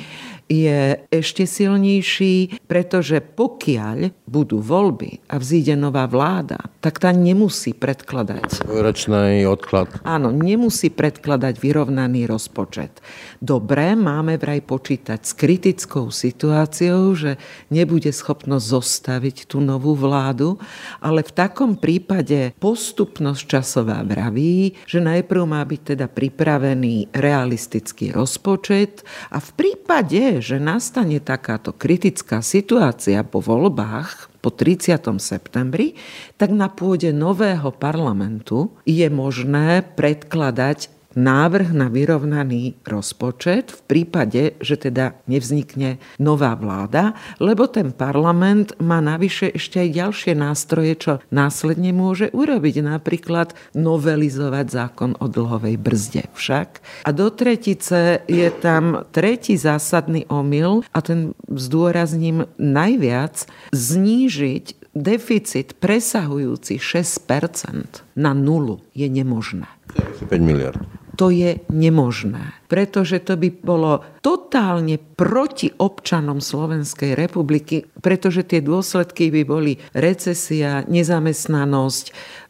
je 0.50 0.98
ešte 1.14 1.46
silnejší, 1.46 2.66
pretože 2.66 3.22
pokiaľ 3.22 4.10
budú 4.26 4.58
voľby 4.58 5.22
a 5.30 5.38
vzíde 5.38 5.78
nová 5.78 6.10
vláda, 6.10 6.58
tak 6.82 6.98
tá 6.98 7.14
nemusí 7.14 7.70
predkladať. 7.70 8.66
Ročný 8.66 9.46
odklad. 9.46 10.02
Áno, 10.02 10.34
nemusí 10.34 10.90
predkladať 10.90 11.54
vyrovnaný 11.62 12.26
rozpočet. 12.26 12.98
Dobre, 13.38 13.94
máme 13.94 14.42
vraj 14.42 14.58
počítať 14.66 15.22
s 15.22 15.32
kritickou 15.38 16.10
situáciou, 16.10 17.14
že 17.14 17.38
nebude 17.70 18.10
schopno 18.10 18.58
zostaviť 18.58 19.46
tú 19.46 19.62
novú 19.62 19.94
vládu, 19.94 20.58
ale 20.98 21.22
v 21.22 21.30
takom 21.30 21.78
prípade 21.78 22.58
postupnosť 22.58 23.42
časová 23.46 24.02
vraví, 24.02 24.74
že 24.82 24.98
najprv 24.98 25.42
má 25.46 25.62
byť 25.62 25.94
teda 25.94 26.10
pripravený 26.10 27.14
realistický 27.14 28.10
rozpočet 28.10 29.06
a 29.30 29.38
v 29.38 29.50
prípade, 29.54 30.39
že 30.40 30.56
nastane 30.58 31.20
takáto 31.20 31.70
kritická 31.70 32.40
situácia 32.40 33.20
po 33.22 33.38
voľbách, 33.44 34.32
po 34.40 34.48
30. 34.48 34.96
septembri, 35.20 35.94
tak 36.40 36.50
na 36.50 36.72
pôde 36.72 37.12
nového 37.12 37.70
parlamentu 37.76 38.72
je 38.88 39.06
možné 39.12 39.84
predkladať 39.94 40.99
návrh 41.14 41.74
na 41.74 41.90
vyrovnaný 41.90 42.78
rozpočet 42.86 43.74
v 43.74 43.80
prípade, 43.86 44.42
že 44.62 44.78
teda 44.78 45.18
nevznikne 45.26 45.98
nová 46.22 46.54
vláda, 46.54 47.18
lebo 47.42 47.66
ten 47.66 47.90
parlament 47.90 48.76
má 48.78 49.02
navyše 49.02 49.50
ešte 49.54 49.82
aj 49.82 49.90
ďalšie 49.90 50.32
nástroje, 50.38 50.92
čo 50.98 51.12
následne 51.34 51.90
môže 51.90 52.30
urobiť, 52.30 52.82
napríklad 52.84 53.54
novelizovať 53.74 54.66
zákon 54.70 55.10
o 55.18 55.26
dlhovej 55.26 55.76
brzde 55.80 56.30
však. 56.34 56.68
A 57.06 57.10
do 57.10 57.30
tretice 57.32 58.22
je 58.30 58.48
tam 58.62 59.06
tretí 59.10 59.58
zásadný 59.58 60.26
omyl 60.30 60.86
a 60.94 60.98
ten 61.02 61.34
zdôrazním 61.50 62.46
najviac 62.58 63.46
znížiť 63.74 64.80
deficit 64.94 65.78
presahujúci 65.78 66.82
6% 66.82 68.02
na 68.18 68.34
nulu 68.34 68.82
je 68.94 69.06
nemožné. 69.06 69.70
5 69.94 70.30
miliard 70.42 70.99
to 71.18 71.30
je 71.30 71.58
nemožné. 71.70 72.54
Pretože 72.70 73.18
to 73.22 73.34
by 73.34 73.50
bolo 73.50 74.02
totálne 74.22 74.94
proti 74.98 75.74
občanom 75.74 76.38
Slovenskej 76.38 77.18
republiky, 77.18 77.82
pretože 77.98 78.46
tie 78.46 78.62
dôsledky 78.62 79.34
by 79.34 79.42
boli 79.42 79.72
recesia, 79.90 80.86
nezamestnanosť 80.86 82.04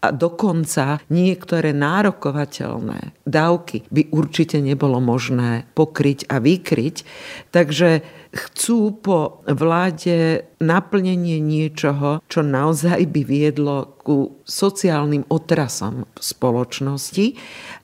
a 0.05 0.13
dokonca 0.13 1.01
niektoré 1.09 1.73
nárokovateľné 1.73 3.17
dávky 3.25 3.89
by 3.89 4.13
určite 4.13 4.61
nebolo 4.61 5.01
možné 5.01 5.65
pokryť 5.73 6.29
a 6.29 6.37
vykryť. 6.41 6.97
Takže 7.55 8.20
chcú 8.31 8.95
po 9.03 9.43
vláde 9.47 10.47
naplnenie 10.61 11.41
niečoho, 11.41 12.23
čo 12.29 12.45
naozaj 12.45 13.09
by 13.11 13.23
viedlo 13.25 13.97
ku 14.05 14.41
sociálnym 14.45 15.27
otrasom 15.33 16.05
v 16.05 16.21
spoločnosti. 16.21 17.27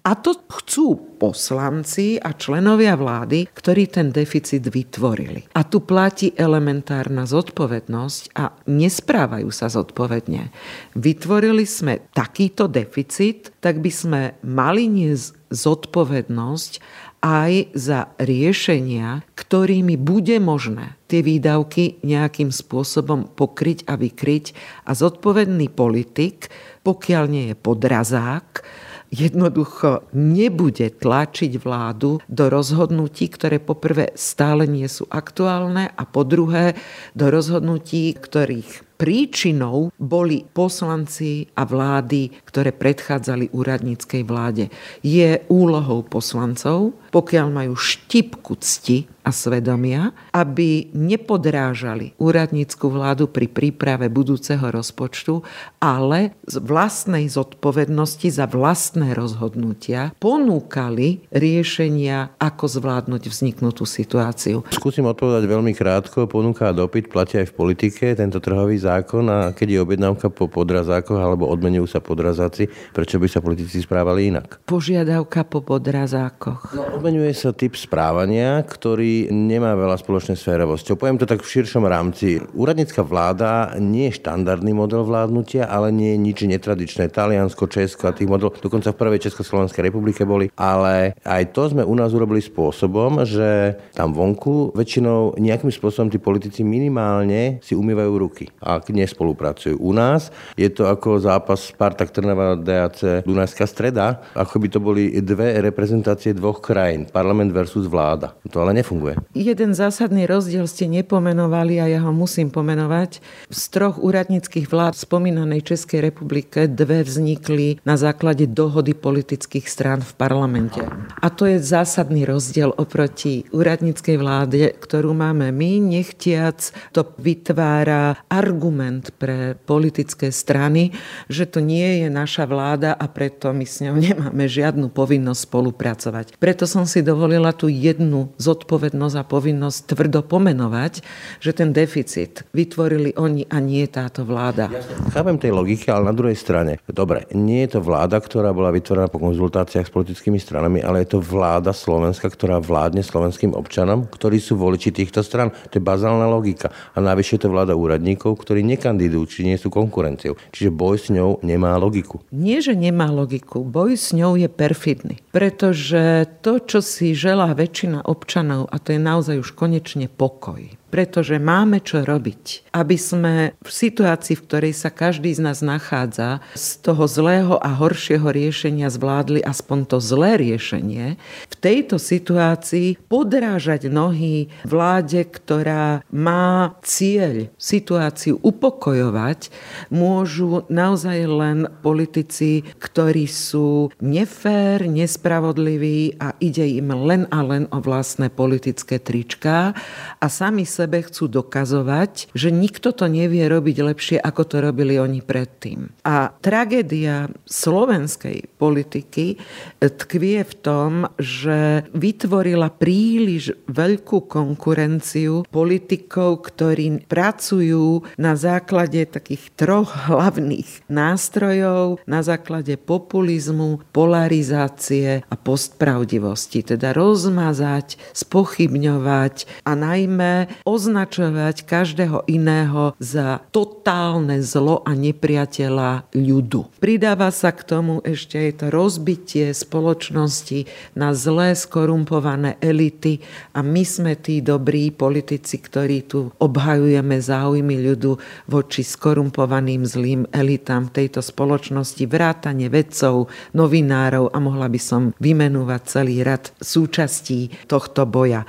A 0.05 0.13
to 0.15 0.37
chcú 0.47 1.17
poslanci 1.17 2.21
a 2.21 2.37
členovia 2.37 2.95
vlády, 2.95 3.49
ktorí 3.49 3.89
ten 3.89 4.13
deficit 4.13 4.69
vytvorili. 4.69 5.49
A 5.57 5.65
tu 5.65 5.83
platí 5.83 6.37
elementárna 6.37 7.25
zodpovednosť 7.25 8.23
a 8.37 8.53
nesprávajú 8.69 9.49
sa 9.49 9.73
zodpovedne. 9.73 10.53
Vytvorili 10.95 11.65
sme 11.65 12.05
takýto 12.13 12.69
deficit, 12.69 13.57
tak 13.65 13.81
by 13.81 13.91
sme 13.91 14.21
mali 14.45 14.87
niesť 14.87 15.47
zodpovednosť 15.47 16.73
aj 17.21 17.73
za 17.75 18.13
riešenia, 18.21 19.25
ktorými 19.35 19.97
bude 19.97 20.37
možné 20.43 20.97
tie 21.07 21.23
výdavky 21.23 22.03
nejakým 22.03 22.51
spôsobom 22.51 23.31
pokryť 23.33 23.87
a 23.87 23.95
vykryť. 23.95 24.45
A 24.87 24.95
zodpovedný 24.95 25.71
politik, 25.71 26.51
pokiaľ 26.83 27.25
nie 27.31 27.45
je 27.53 27.57
podrazák, 27.57 28.67
jednoducho 29.11 30.03
nebude 30.15 30.91
tlačiť 30.91 31.53
vládu 31.63 32.19
do 32.27 32.45
rozhodnutí, 32.51 33.31
ktoré 33.31 33.63
poprvé 33.63 34.11
stále 34.19 34.67
nie 34.67 34.87
sú 34.91 35.07
aktuálne 35.11 35.95
a 35.95 36.03
po 36.05 36.27
druhé 36.27 36.75
do 37.15 37.31
rozhodnutí, 37.31 38.19
ktorých 38.19 38.87
príčinou 38.97 39.93
boli 40.01 40.49
poslanci 40.49 41.53
a 41.53 41.69
vlády, 41.69 42.33
ktoré 42.49 42.73
predchádzali 42.73 43.53
úradníckej 43.53 44.23
vláde. 44.25 44.73
Je 45.05 45.45
úlohou 45.53 46.01
poslancov, 46.03 46.97
pokiaľ 47.17 47.49
majú 47.49 47.73
štipku 47.73 48.61
cti 48.61 49.09
a 49.25 49.33
svedomia, 49.35 50.15
aby 50.31 50.93
nepodrážali 50.95 52.15
úradnícku 52.21 52.87
vládu 52.87 53.27
pri 53.27 53.51
príprave 53.51 54.07
budúceho 54.07 54.63
rozpočtu, 54.71 55.43
ale 55.83 56.37
z 56.47 56.63
vlastnej 56.63 57.27
zodpovednosti 57.27 58.29
za 58.31 58.47
vlastné 58.47 59.19
rozhodnutia 59.19 60.15
ponúkali 60.23 61.27
riešenia, 61.35 62.37
ako 62.39 62.71
zvládnuť 62.71 63.23
vzniknutú 63.27 63.83
situáciu. 63.83 64.63
Skúsim 64.71 65.03
odpovedať 65.09 65.43
veľmi 65.49 65.75
krátko. 65.75 66.31
Ponúka 66.31 66.71
a 66.71 66.77
dopyt 66.77 67.11
platia 67.11 67.43
aj 67.43 67.51
v 67.51 67.57
politike. 67.57 68.05
Tento 68.15 68.39
trhový 68.39 68.79
zákon 68.79 69.27
a 69.27 69.51
keď 69.51 69.69
je 69.75 69.79
objednávka 69.83 70.31
po 70.31 70.47
podrazákoch 70.47 71.19
alebo 71.19 71.51
odmenujú 71.51 71.91
sa 71.91 71.99
podrazáci, 71.99 72.71
prečo 72.95 73.19
by 73.19 73.27
sa 73.27 73.43
politici 73.43 73.83
správali 73.83 74.31
inak? 74.31 74.63
Požiadavka 74.69 75.43
po 75.43 75.67
podrazákoch. 75.67 76.77
No, 76.79 77.06
Odmenuje 77.07 77.39
sa 77.39 77.55
typ 77.55 77.79
správania, 77.79 78.59
ktorý 78.67 79.31
nemá 79.31 79.79
veľa 79.79 79.95
spoločnej 79.95 80.35
s. 80.35 80.99
Poviem 80.99 81.23
to 81.23 81.23
tak 81.23 81.39
v 81.39 81.53
širšom 81.55 81.87
rámci. 81.87 82.43
Úradnícka 82.51 83.07
vláda 83.07 83.79
nie 83.79 84.11
je 84.11 84.19
štandardný 84.19 84.75
model 84.75 85.07
vládnutia, 85.07 85.71
ale 85.71 85.95
nie 85.95 86.11
je 86.11 86.19
nič 86.19 86.39
netradičné. 86.51 87.07
Taliansko, 87.15 87.71
Česko 87.71 88.11
a 88.11 88.17
tých 88.17 88.27
model, 88.27 88.51
dokonca 88.59 88.91
v 88.91 88.99
prvej 88.99 89.23
Československej 89.23 89.87
republike 89.87 90.27
boli. 90.27 90.51
Ale 90.59 91.15
aj 91.23 91.55
to 91.55 91.71
sme 91.71 91.87
u 91.87 91.95
nás 91.95 92.11
urobili 92.11 92.43
spôsobom, 92.43 93.23
že 93.23 93.79
tam 93.95 94.11
vonku 94.11 94.75
väčšinou 94.75 95.39
nejakým 95.39 95.71
spôsobom 95.71 96.11
tí 96.11 96.19
politici 96.19 96.67
minimálne 96.67 97.63
si 97.63 97.79
umývajú 97.79 98.13
ruky 98.19 98.51
a 98.59 98.83
nespolupracujú. 98.83 99.79
U 99.79 99.95
nás 99.95 100.35
je 100.59 100.67
to 100.75 100.91
ako 100.91 101.23
zápas 101.23 101.71
Spartak 101.71 102.11
Trnava 102.11 102.59
DAC 102.59 103.23
Dunajská 103.23 103.63
streda, 103.71 104.27
ako 104.35 104.59
by 104.59 104.69
to 104.75 104.83
boli 104.83 105.15
dve 105.23 105.63
reprezentácie 105.63 106.35
dvoch 106.35 106.59
krajín, 106.59 106.96
parlament 107.05 107.53
versus 107.53 107.85
vláda. 107.85 108.33
To 108.49 108.65
ale 108.65 108.73
nefunguje. 108.81 109.21
Jeden 109.37 109.77
zásadný 109.77 110.25
rozdiel 110.25 110.65
ste 110.65 110.89
nepomenovali 110.89 111.77
a 111.83 111.91
ja 111.93 112.01
ho 112.01 112.15
musím 112.17 112.49
pomenovať. 112.49 113.21
Z 113.53 113.63
troch 113.69 114.01
úradníckých 114.01 114.71
vlád 114.71 114.97
spomínanej 114.97 115.67
Českej 115.67 116.09
republike 116.09 116.65
dve 116.71 117.05
vznikli 117.05 117.83
na 117.85 118.01
základe 118.01 118.49
dohody 118.49 118.97
politických 118.97 119.67
strán 119.67 120.01
v 120.01 120.13
parlamente. 120.17 120.81
A 121.21 121.29
to 121.29 121.45
je 121.45 121.59
zásadný 121.59 122.23
rozdiel 122.23 122.71
oproti 122.73 123.45
úradníckej 123.51 124.17
vláde, 124.17 124.71
ktorú 124.79 125.13
máme 125.13 125.51
my, 125.51 125.83
nechtiac 125.83 126.71
to 126.93 127.03
vytvára 127.19 128.21
argument 128.29 129.11
pre 129.17 129.57
politické 129.57 130.29
strany, 130.31 130.93
že 131.33 131.49
to 131.49 131.65
nie 131.65 132.05
je 132.05 132.09
naša 132.13 132.45
vláda 132.45 132.93
a 132.93 133.07
preto 133.09 133.51
my 133.57 133.65
s 133.65 133.81
ňou 133.81 133.97
nemáme 134.07 134.45
žiadnu 134.45 134.93
povinnosť 134.93 135.41
spolupracovať. 135.49 136.27
Preto 136.37 136.69
som 136.69 136.76
si 136.85 137.01
dovolila 137.01 137.57
tú 137.57 137.71
jednu 137.71 138.29
zodpovednosť 138.37 139.17
a 139.17 139.25
povinnosť 139.25 139.79
tvrdo 139.97 140.21
pomenovať, 140.27 141.01
že 141.41 141.57
ten 141.57 141.73
deficit 141.73 142.45
vytvorili 142.53 143.17
oni 143.17 143.49
a 143.49 143.57
nie 143.63 143.87
táto 143.87 144.27
vláda. 144.27 144.69
Chápem 145.15 145.41
tej 145.41 145.55
logiky, 145.55 145.89
ale 145.89 146.11
na 146.11 146.15
druhej 146.17 146.37
strane, 146.37 146.83
dobre, 146.91 147.25
nie 147.33 147.65
je 147.65 147.79
to 147.79 147.81
vláda, 147.81 148.19
ktorá 148.19 148.51
bola 148.51 148.75
vytvorená 148.75 149.07
po 149.07 149.23
konzultáciách 149.23 149.87
s 149.87 149.95
politickými 149.95 150.37
stranami, 150.37 150.83
ale 150.83 151.07
je 151.07 151.17
to 151.17 151.23
vláda 151.23 151.71
Slovenska, 151.71 152.27
ktorá 152.27 152.59
vládne 152.59 153.07
slovenským 153.07 153.55
občanom, 153.55 154.11
ktorí 154.11 154.43
sú 154.43 154.59
voliči 154.59 154.91
týchto 154.91 155.23
stran. 155.23 155.55
To 155.71 155.79
je 155.79 155.83
bazálna 155.85 156.27
logika. 156.27 156.75
A 156.93 156.99
navyše 156.99 157.39
je 157.39 157.47
to 157.47 157.55
vláda 157.55 157.79
úradníkov, 157.79 158.43
ktorí 158.43 158.67
nekandidujú, 158.67 159.23
či 159.31 159.41
nie 159.47 159.55
sú 159.55 159.71
konkurenciou. 159.71 160.35
Čiže 160.51 160.75
boj 160.75 160.97
s 160.99 161.07
ňou 161.15 161.39
nemá 161.47 161.79
logiku. 161.79 162.25
Nie, 162.35 162.59
že 162.59 162.75
nemá 162.75 163.07
logiku. 163.13 163.63
Boj 163.63 163.95
s 163.95 164.11
ňou 164.11 164.35
je 164.35 164.49
perfidný. 164.51 165.23
Pretože 165.31 166.27
to, 166.43 166.59
čo 166.67 166.83
si 166.83 167.15
želá 167.15 167.55
väčšina 167.55 168.05
občanov, 168.05 168.67
a 168.75 168.77
to 168.83 168.93
je 168.93 169.01
naozaj 169.01 169.39
už 169.39 169.55
konečne 169.55 170.11
pokoj, 170.11 170.67
pretože 170.89 171.37
máme 171.43 171.83
čo 171.83 172.07
robiť, 172.07 172.71
aby 172.73 172.97
sme 172.97 173.35
v 173.59 173.71
situácii, 173.71 174.39
v 174.39 174.45
ktorej 174.47 174.75
sa 174.77 174.91
každý 174.93 175.35
z 175.35 175.41
nás 175.43 175.61
nachádza, 175.65 176.45
z 176.55 176.81
toho 176.85 177.05
zlého 177.11 177.55
a 177.59 177.75
horšieho 177.75 178.29
riešenia 178.31 178.93
zvládli 178.93 179.43
aspoň 179.43 179.79
to 179.91 179.99
zlé 179.99 180.39
riešenie, 180.39 181.19
v 181.51 181.55
tejto 181.59 181.99
situácii 181.99 183.01
podrážať 183.11 183.91
nohy 183.91 184.53
vláde, 184.63 185.27
ktorá 185.27 186.07
má 186.13 186.79
cieľ 186.87 187.51
situáciu 187.59 188.39
upokojovať, 188.43 189.51
môžu 189.91 190.67
naozaj 190.71 191.19
len 191.27 191.59
politici, 191.83 192.63
ktorí 192.79 193.27
sú 193.27 193.91
nefér, 193.99 194.87
nespravodliví 194.87 196.21
a 196.23 196.37
ide 196.39 196.67
im 196.79 196.95
len 196.95 197.27
a 197.33 197.43
len 197.43 197.65
o 197.75 197.79
vlastné 197.83 198.31
politické 198.31 199.03
tričká 199.03 199.75
a 200.21 200.27
sami 200.27 200.65
sebe 200.77 201.01
chcú 201.01 201.33
dokazovať, 201.33 202.37
že 202.37 202.53
nikto 202.53 202.93
to 202.93 203.09
nevie 203.09 203.49
robiť 203.49 203.77
lepšie, 203.81 204.17
ako 204.21 204.43
to 204.45 204.57
robili 204.61 205.01
oni 205.01 205.25
predtým. 205.25 205.89
A 206.05 206.37
tragédia 206.45 207.33
slovenskej 207.49 208.53
politiky 208.61 209.41
tkvie 209.81 210.45
v 210.45 210.55
tom, 210.61 211.09
že 211.17 211.89
vytvorila 211.97 212.69
príliš 212.69 213.57
veľkú 213.71 214.29
konkurenciu 214.29 215.49
politikov, 215.49 216.53
ktorí 216.53 217.09
pracujú 217.09 218.05
na 218.21 218.37
základe 218.37 219.07
takých 219.09 219.55
troch 219.57 220.11
hlavných 220.11 220.85
nástrojov, 220.91 222.03
na 222.05 222.21
základe 222.21 222.77
populizmu, 222.77 223.81
polarizácie 223.95 225.23
a 225.25 225.35
postpravdivosti. 225.39 226.67
Teda 226.67 226.91
rozmazať, 226.93 227.97
spochybňovať 228.13 229.65
a 229.65 229.73
najmä 229.79 230.66
označovať 230.67 231.63
každého 231.63 232.27
iného 232.27 232.93
za 232.99 233.39
totálne 233.55 234.43
zlo 234.43 234.83
a 234.83 234.93
nepriateľa 234.99 236.11
ľudu. 236.11 236.83
Pridáva 236.83 237.31
sa 237.31 237.55
k 237.55 237.63
tomu 237.63 238.03
ešte 238.03 238.37
aj 238.37 238.53
to 238.61 238.67
rozbitie 238.75 239.55
spoločnosti 239.55 240.67
na 240.99 241.15
zlé 241.15 241.55
skorumpované 241.55 242.59
elity 242.59 243.23
a 243.55 243.63
my 243.63 243.87
sme 243.87 244.19
tí 244.19 244.43
dobrí 244.43 244.91
politici, 244.91 245.63
ktorí 245.63 246.11
tu 246.11 246.35
obhajujeme 246.43 247.17
záujmy 247.23 247.79
ľudu 247.87 248.19
voči 248.51 248.83
skorumpovaným 248.83 249.87
zlým 249.87 250.27
elitám 250.35 250.91
v 250.91 251.07
tejto 251.07 251.23
spoločnosti, 251.23 252.03
vrátane 252.11 252.67
vedcov, 252.67 253.31
novinárov 253.55 254.35
a 254.35 254.39
mohla 254.43 254.67
by 254.67 254.81
som 254.83 255.15
vymenúvať 255.23 255.81
celý 255.87 256.27
rad 256.27 256.51
súčastí 256.59 257.55
tohto 257.71 258.03
boja 258.03 258.43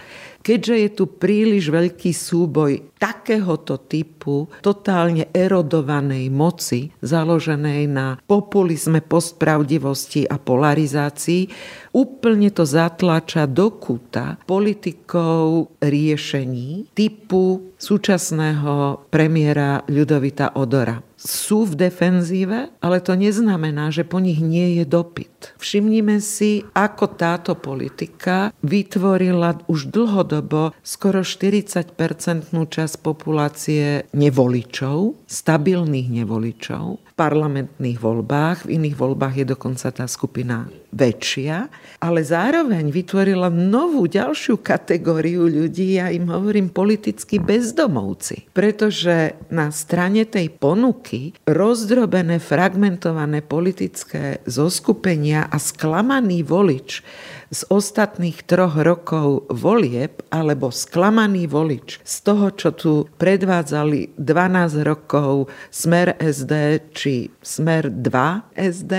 keďže 0.48 0.76
je 0.80 0.90
tu 0.96 1.04
príliš 1.12 1.68
veľký 1.68 2.16
súboj 2.16 2.96
takéhoto 2.96 3.76
typu 3.84 4.48
totálne 4.64 5.28
erodovanej 5.36 6.32
moci, 6.32 6.96
založenej 7.04 7.84
na 7.92 8.16
populizme, 8.24 9.04
postpravdivosti 9.04 10.24
a 10.24 10.40
polarizácii, 10.40 11.52
úplne 11.92 12.48
to 12.56 12.64
zatlača 12.64 13.44
do 13.44 13.76
kuta 13.76 14.40
politikov 14.48 15.76
riešení 15.84 16.96
typu 16.96 17.76
súčasného 17.76 19.04
premiéra 19.12 19.84
Ľudovita 19.92 20.56
Odora 20.56 21.07
sú 21.18 21.66
v 21.66 21.90
defenzíve, 21.90 22.70
ale 22.78 22.98
to 23.02 23.18
neznamená, 23.18 23.90
že 23.90 24.06
po 24.06 24.22
nich 24.22 24.38
nie 24.38 24.78
je 24.78 24.86
dopyt. 24.86 25.58
Všimnime 25.58 26.22
si, 26.22 26.62
ako 26.78 27.18
táto 27.18 27.58
politika 27.58 28.54
vytvorila 28.62 29.66
už 29.66 29.90
dlhodobo 29.90 30.78
skoro 30.86 31.26
40-percentnú 31.26 32.70
časť 32.70 32.96
populácie 33.02 34.06
nevoličov, 34.14 35.18
stabilných 35.26 36.14
nevoličov, 36.22 37.07
parlamentných 37.18 37.98
voľbách, 37.98 38.70
v 38.70 38.78
iných 38.78 38.96
voľbách 38.96 39.42
je 39.42 39.46
dokonca 39.50 39.90
tá 39.90 40.06
skupina 40.06 40.70
väčšia, 40.94 41.68
ale 41.98 42.22
zároveň 42.22 42.94
vytvorila 42.94 43.50
novú 43.50 44.06
ďalšiu 44.06 44.62
kategóriu 44.62 45.50
ľudí, 45.50 45.98
ja 45.98 46.14
im 46.14 46.30
hovorím 46.30 46.70
politicky 46.70 47.42
bezdomovci, 47.42 48.54
pretože 48.54 49.34
na 49.50 49.74
strane 49.74 50.30
tej 50.30 50.54
ponuky 50.54 51.34
rozdrobené, 51.50 52.38
fragmentované 52.38 53.42
politické 53.42 54.40
zoskupenia 54.46 55.50
a 55.50 55.58
sklamaný 55.58 56.46
volič 56.46 57.02
z 57.48 57.62
ostatných 57.72 58.44
troch 58.44 58.76
rokov 58.76 59.48
volieb 59.48 60.20
alebo 60.28 60.68
sklamaný 60.72 61.48
volič 61.48 62.04
z 62.04 62.16
toho, 62.24 62.52
čo 62.52 62.70
tu 62.76 62.92
predvádzali 63.16 64.20
12 64.20 64.84
rokov 64.84 65.48
Smer 65.72 66.20
SD 66.20 66.54
či 66.92 67.32
Smer 67.40 67.88
2 67.88 68.56
SD, 68.56 68.94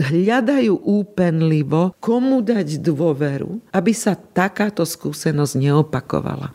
hľadajú 0.00 0.82
úpenlivo, 0.82 1.92
komu 2.00 2.40
dať 2.40 2.80
dôveru, 2.80 3.60
aby 3.76 3.92
sa 3.92 4.16
takáto 4.16 4.88
skúsenosť 4.88 5.54
neopakovala. 5.60 6.50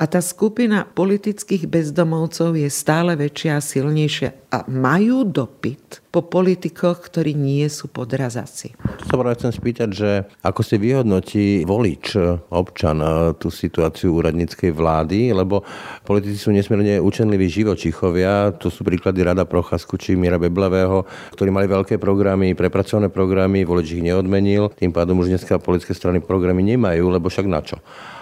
A 0.00 0.04
tá 0.08 0.24
skupina 0.24 0.88
politických 0.88 1.68
bezdomovcov 1.68 2.56
je 2.56 2.68
stále 2.72 3.12
väčšia 3.14 3.60
a 3.60 3.64
silnejšia 3.64 4.30
a 4.48 4.64
majú 4.64 5.28
dopyt 5.28 6.00
po 6.08 6.24
politikoch, 6.24 7.04
ktorí 7.04 7.36
nie 7.36 7.68
sú 7.68 7.92
podrazaci. 7.92 8.72
To 8.80 9.20
sa 9.20 9.36
chcem 9.36 9.52
spýtať, 9.52 9.88
že 9.92 10.10
ako 10.40 10.60
si 10.64 10.80
vyhodnotí 10.80 11.46
volič, 11.68 12.16
občan 12.48 13.04
tú 13.36 13.52
situáciu 13.52 14.16
úradníckej 14.16 14.72
vlády, 14.72 15.36
lebo 15.36 15.68
politici 16.08 16.40
sú 16.40 16.48
nesmierne 16.56 16.96
učenliví 16.96 17.44
živočichovia, 17.44 18.56
to 18.56 18.72
sú 18.72 18.88
príklady 18.88 19.20
Rada 19.20 19.44
Procházku 19.44 20.00
či 20.00 20.16
Mira 20.16 20.40
Beblavého, 20.40 21.04
ktorí 21.36 21.52
mali 21.52 21.68
veľké 21.68 22.00
programy, 22.00 22.56
prepracované 22.56 23.12
programy, 23.12 23.68
volič 23.68 24.00
ich 24.00 24.04
neodmenil, 24.04 24.72
tým 24.72 24.96
pádom 24.96 25.20
už 25.20 25.28
dneska 25.28 25.60
politické 25.60 25.92
strany 25.92 26.24
programy 26.24 26.64
nemajú, 26.64 27.04
lebo 27.12 27.28
však 27.28 27.44
na 27.44 27.60
čo? 27.60 27.76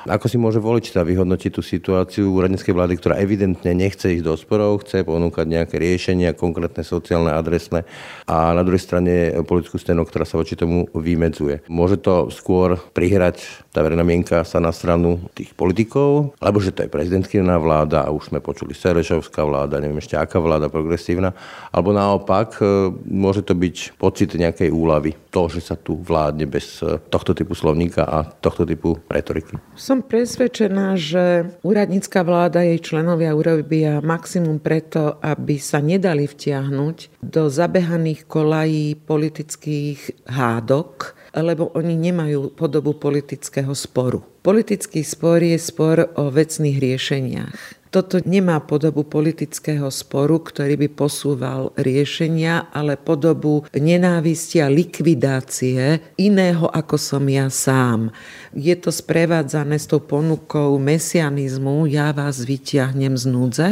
Ako 0.06 0.30
si 0.30 0.38
môže 0.38 0.62
volič 0.62 0.94
teda 0.94 1.02
vyhodnotiť 1.02 1.50
tú 1.50 1.66
situáciu 1.66 2.30
úradníckej 2.30 2.70
vlády, 2.70 2.94
ktorá 2.94 3.18
evidentne 3.18 3.74
nechce 3.74 4.14
ísť 4.14 4.22
do 4.22 4.38
sporov, 4.38 4.86
chce 4.86 5.02
ponúkať 5.02 5.46
nejaké 5.50 5.82
riešenia 5.82 6.30
konkrétne 6.30 6.86
sociálne, 6.86 7.34
adresné 7.34 7.82
a 8.30 8.54
na 8.54 8.62
druhej 8.62 8.86
strane 8.86 9.34
politickú 9.42 9.82
scénu, 9.82 10.06
ktorá 10.06 10.22
sa 10.22 10.38
voči 10.38 10.54
tomu 10.54 10.86
vymedzuje. 10.94 11.66
Môže 11.66 11.98
to 11.98 12.30
skôr 12.30 12.78
prihrať 12.94 13.66
tá 13.74 13.82
verejná 13.82 14.06
mienka 14.06 14.46
sa 14.46 14.56
na 14.56 14.72
stranu 14.72 15.26
tých 15.36 15.52
politikov, 15.52 16.32
alebo 16.40 16.62
že 16.62 16.72
to 16.72 16.86
je 16.86 16.94
prezidentskýna 16.94 17.58
vláda 17.58 18.06
a 18.06 18.14
už 18.14 18.32
sme 18.32 18.40
počuli 18.40 18.72
Serešovská 18.72 19.42
vláda, 19.44 19.82
neviem 19.82 20.00
ešte 20.00 20.16
aká 20.16 20.40
vláda 20.40 20.72
progresívna, 20.72 21.36
alebo 21.74 21.92
naopak 21.92 22.56
e, 22.62 22.88
môže 23.10 23.44
to 23.44 23.52
byť 23.52 24.00
pocit 24.00 24.32
nejakej 24.32 24.72
úlavy, 24.72 25.12
to, 25.28 25.52
že 25.52 25.60
sa 25.60 25.76
tu 25.76 26.00
vládne 26.00 26.48
bez 26.48 26.80
e, 26.80 26.96
tohto 27.12 27.36
typu 27.36 27.52
slovníka 27.52 28.08
a 28.08 28.24
tohto 28.24 28.64
typu 28.64 28.96
retoriky. 29.12 29.60
Som 29.76 29.95
presvedčená, 30.02 30.98
že 30.98 31.54
úradnícka 31.64 32.20
vláda, 32.26 32.60
jej 32.66 32.82
členovia 32.82 33.32
urobia 33.32 34.04
maximum 34.04 34.60
preto, 34.60 35.16
aby 35.22 35.56
sa 35.56 35.78
nedali 35.80 36.28
vtiahnuť 36.28 37.22
do 37.22 37.48
zabehaných 37.48 38.28
kolají 38.28 38.98
politických 38.98 40.28
hádok, 40.28 41.16
lebo 41.36 41.72
oni 41.72 41.94
nemajú 41.96 42.52
podobu 42.52 42.96
politického 42.96 43.72
sporu. 43.72 44.24
Politický 44.44 45.00
spor 45.06 45.40
je 45.40 45.58
spor 45.58 46.12
o 46.18 46.28
vecných 46.28 46.76
riešeniach. 46.76 47.85
Toto 47.90 48.18
nemá 48.26 48.58
podobu 48.60 49.06
politického 49.06 49.88
sporu, 49.88 50.42
ktorý 50.42 50.74
by 50.86 50.88
posúval 50.92 51.70
riešenia, 51.78 52.68
ale 52.74 52.98
podobu 52.98 53.64
nenávisti 53.72 54.60
a 54.60 54.68
likvidácie 54.68 56.14
iného 56.18 56.66
ako 56.68 56.96
som 56.98 57.24
ja 57.30 57.46
sám. 57.48 58.10
Je 58.56 58.72
to 58.76 58.88
sprevádzané 58.88 59.76
s 59.76 59.86
tou 59.86 60.00
ponukou 60.00 60.76
mesianizmu, 60.80 61.86
ja 61.86 62.10
vás 62.10 62.42
vyťahnem 62.42 63.14
z 63.14 63.24
núdze 63.28 63.68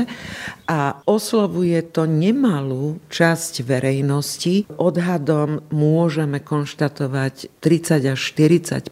a 0.64 1.04
oslovuje 1.04 1.80
to 1.92 2.08
nemalú 2.08 3.00
časť 3.12 3.64
verejnosti. 3.64 4.64
Odhadom 4.80 5.60
môžeme 5.68 6.40
konštatovať 6.40 7.52
30 7.60 8.12
až 8.12 8.20
40 8.32 8.88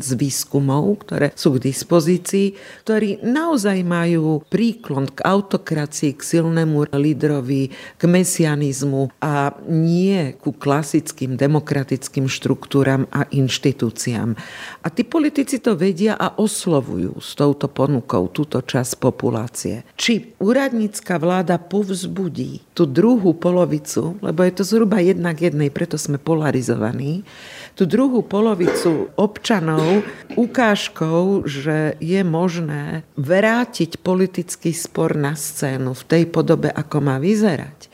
z 0.00 0.10
výskumov, 0.16 1.04
ktoré 1.04 1.32
sú 1.36 1.56
k 1.56 1.68
dispozícii, 1.68 2.56
ktorí 2.84 3.20
naozaj 3.20 3.84
majú 3.84 4.40
príklon 4.70 5.10
k 5.10 5.26
autokracii, 5.26 6.14
k 6.14 6.22
silnému 6.22 6.94
lídrovi, 6.94 7.74
k 7.98 8.02
mesianizmu 8.06 9.10
a 9.18 9.50
nie 9.66 10.38
ku 10.38 10.54
klasickým 10.54 11.34
demokratickým 11.34 12.30
štruktúram 12.30 13.10
a 13.10 13.26
inštitúciám. 13.34 14.38
A 14.86 14.86
tí 14.94 15.02
politici 15.02 15.58
to 15.58 15.74
vedia 15.74 16.14
a 16.14 16.38
oslovujú 16.38 17.18
s 17.18 17.34
touto 17.34 17.66
ponukou 17.66 18.30
túto 18.30 18.62
časť 18.62 19.02
populácie. 19.02 19.82
Či 19.98 20.38
úradnícka 20.38 21.18
vláda 21.18 21.58
povzbudí 21.58 22.62
tú 22.70 22.86
druhú 22.86 23.34
polovicu, 23.34 24.22
lebo 24.22 24.46
je 24.46 24.52
to 24.54 24.62
zhruba 24.62 25.02
jednak 25.02 25.34
jednej, 25.42 25.74
preto 25.74 25.98
sme 25.98 26.22
polarizovaní, 26.22 27.26
tú 27.74 27.84
druhú 27.84 28.22
polovicu 28.22 29.12
občanov 29.18 30.06
ukážkou, 30.38 31.44
že 31.44 31.98
je 31.98 32.20
možné 32.22 33.02
vrátiť 33.18 34.00
politický 34.00 34.70
spor 34.72 35.18
na 35.18 35.34
scénu 35.34 35.92
v 35.92 36.06
tej 36.06 36.24
podobe, 36.30 36.70
ako 36.70 36.96
má 37.02 37.16
vyzerať 37.18 37.89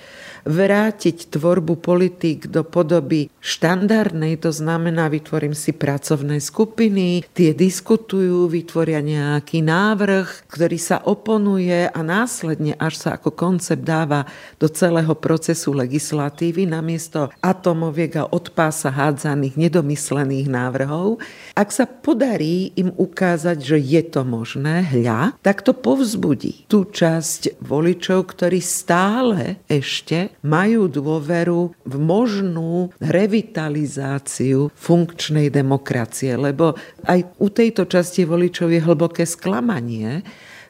vrátiť 0.46 1.34
tvorbu 1.34 1.82
politik 1.82 2.46
do 2.46 2.62
podoby 2.62 3.28
štandardnej, 3.42 4.38
to 4.38 4.54
znamená, 4.54 5.10
vytvorím 5.10 5.52
si 5.52 5.74
pracovné 5.74 6.38
skupiny, 6.38 7.26
tie 7.34 7.50
diskutujú, 7.50 8.46
vytvoria 8.46 9.02
nejaký 9.02 9.66
návrh, 9.66 10.46
ktorý 10.46 10.78
sa 10.78 11.02
oponuje 11.02 11.90
a 11.90 12.00
následne 12.00 12.78
až 12.78 12.94
sa 13.02 13.18
ako 13.18 13.34
koncept 13.34 13.82
dáva 13.82 14.24
do 14.62 14.70
celého 14.70 15.12
procesu 15.18 15.74
legislatívy 15.74 16.70
namiesto 16.70 17.34
atomoviek 17.42 18.22
a 18.22 18.30
od 18.30 18.54
pása 18.54 18.94
hádzaných 18.94 19.58
nedomyslených 19.58 20.46
návrhov. 20.46 21.18
Ak 21.58 21.74
sa 21.74 21.90
podarí 21.90 22.70
im 22.78 22.94
ukázať, 22.94 23.58
že 23.58 23.78
je 23.82 24.02
to 24.06 24.22
možné, 24.22 24.86
hľa, 24.94 25.34
tak 25.42 25.66
to 25.66 25.74
povzbudí 25.74 26.70
tú 26.70 26.86
časť 26.86 27.58
voličov, 27.58 28.30
ktorí 28.30 28.62
stále 28.62 29.58
ešte 29.66 30.35
majú 30.44 30.90
dôveru 30.90 31.72
v 31.84 31.94
možnú 31.96 32.90
revitalizáciu 33.00 34.72
funkčnej 34.74 35.48
demokracie, 35.48 36.34
lebo 36.36 36.74
aj 37.06 37.24
u 37.40 37.48
tejto 37.48 37.88
časti 37.88 38.28
voličov 38.28 38.72
je 38.72 38.80
hlboké 38.82 39.24
sklamanie, 39.24 40.26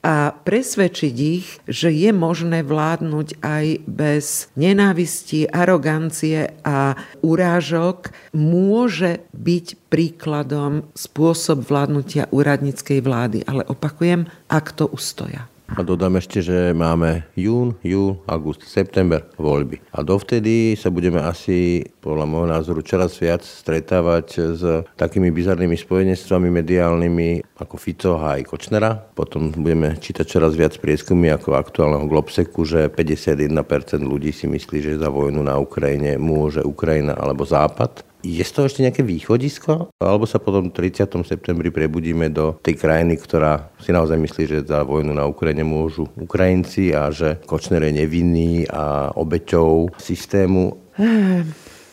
a 0.06 0.30
presvedčiť 0.30 1.16
ich, 1.18 1.58
že 1.66 1.90
je 1.90 2.14
možné 2.14 2.62
vládnuť 2.62 3.42
aj 3.42 3.66
bez 3.90 4.46
nenávisti, 4.54 5.50
arogancie 5.50 6.54
a 6.62 6.94
urážok, 7.26 8.14
môže 8.30 9.26
byť 9.34 9.90
príkladom 9.90 10.86
spôsob 10.94 11.66
vládnutia 11.66 12.30
úradníckej 12.30 13.02
vlády. 13.02 13.42
Ale 13.50 13.66
opakujem, 13.66 14.30
ak 14.46 14.78
to 14.78 14.86
ustoja. 14.86 15.50
A 15.66 15.82
dodám 15.82 16.14
ešte, 16.22 16.38
že 16.46 16.70
máme 16.70 17.26
jún, 17.34 17.74
júl, 17.82 18.22
august, 18.30 18.62
september 18.70 19.26
voľby. 19.34 19.82
A 19.90 20.06
dovtedy 20.06 20.78
sa 20.78 20.94
budeme 20.94 21.18
asi, 21.18 21.82
podľa 21.98 22.22
môjho 22.22 22.48
názoru, 22.48 22.80
čoraz 22.86 23.18
viac 23.18 23.42
stretávať 23.42 24.26
s 24.54 24.62
takými 24.94 25.34
bizarnými 25.34 25.74
spojenectvami 25.74 26.54
mediálnymi 26.54 27.58
ako 27.58 27.74
Fico 27.82 28.14
a 28.14 28.38
aj 28.38 28.46
Kočnera. 28.46 28.94
Potom 28.94 29.50
budeme 29.50 29.98
čítať 29.98 30.22
čoraz 30.22 30.54
viac 30.54 30.78
prieskumy 30.78 31.34
ako 31.34 31.58
aktuálneho 31.58 32.06
Globseku, 32.06 32.62
že 32.62 32.86
51% 32.86 34.06
ľudí 34.06 34.30
si 34.30 34.46
myslí, 34.46 34.78
že 34.78 35.02
za 35.02 35.10
vojnu 35.10 35.42
na 35.42 35.58
Ukrajine 35.58 36.14
môže 36.14 36.62
Ukrajina 36.62 37.18
alebo 37.18 37.42
Západ. 37.42 38.06
Je 38.26 38.42
z 38.42 38.50
toho 38.50 38.66
ešte 38.66 38.82
nejaké 38.82 39.06
východisko? 39.06 39.94
Alebo 40.02 40.26
sa 40.26 40.42
potom 40.42 40.74
30. 40.74 41.06
septembri 41.22 41.70
prebudíme 41.70 42.26
do 42.26 42.58
tej 42.58 42.74
krajiny, 42.74 43.14
ktorá 43.22 43.70
si 43.78 43.94
naozaj 43.94 44.18
myslí, 44.18 44.42
že 44.50 44.58
za 44.66 44.82
vojnu 44.82 45.14
na 45.14 45.30
Ukrajine 45.30 45.62
môžu 45.62 46.10
Ukrajinci 46.18 46.90
a 46.90 47.14
že 47.14 47.38
Kočner 47.46 47.86
je 47.86 48.02
nevinný 48.02 48.66
a 48.66 49.14
obeťou 49.14 49.94
systému? 50.02 50.74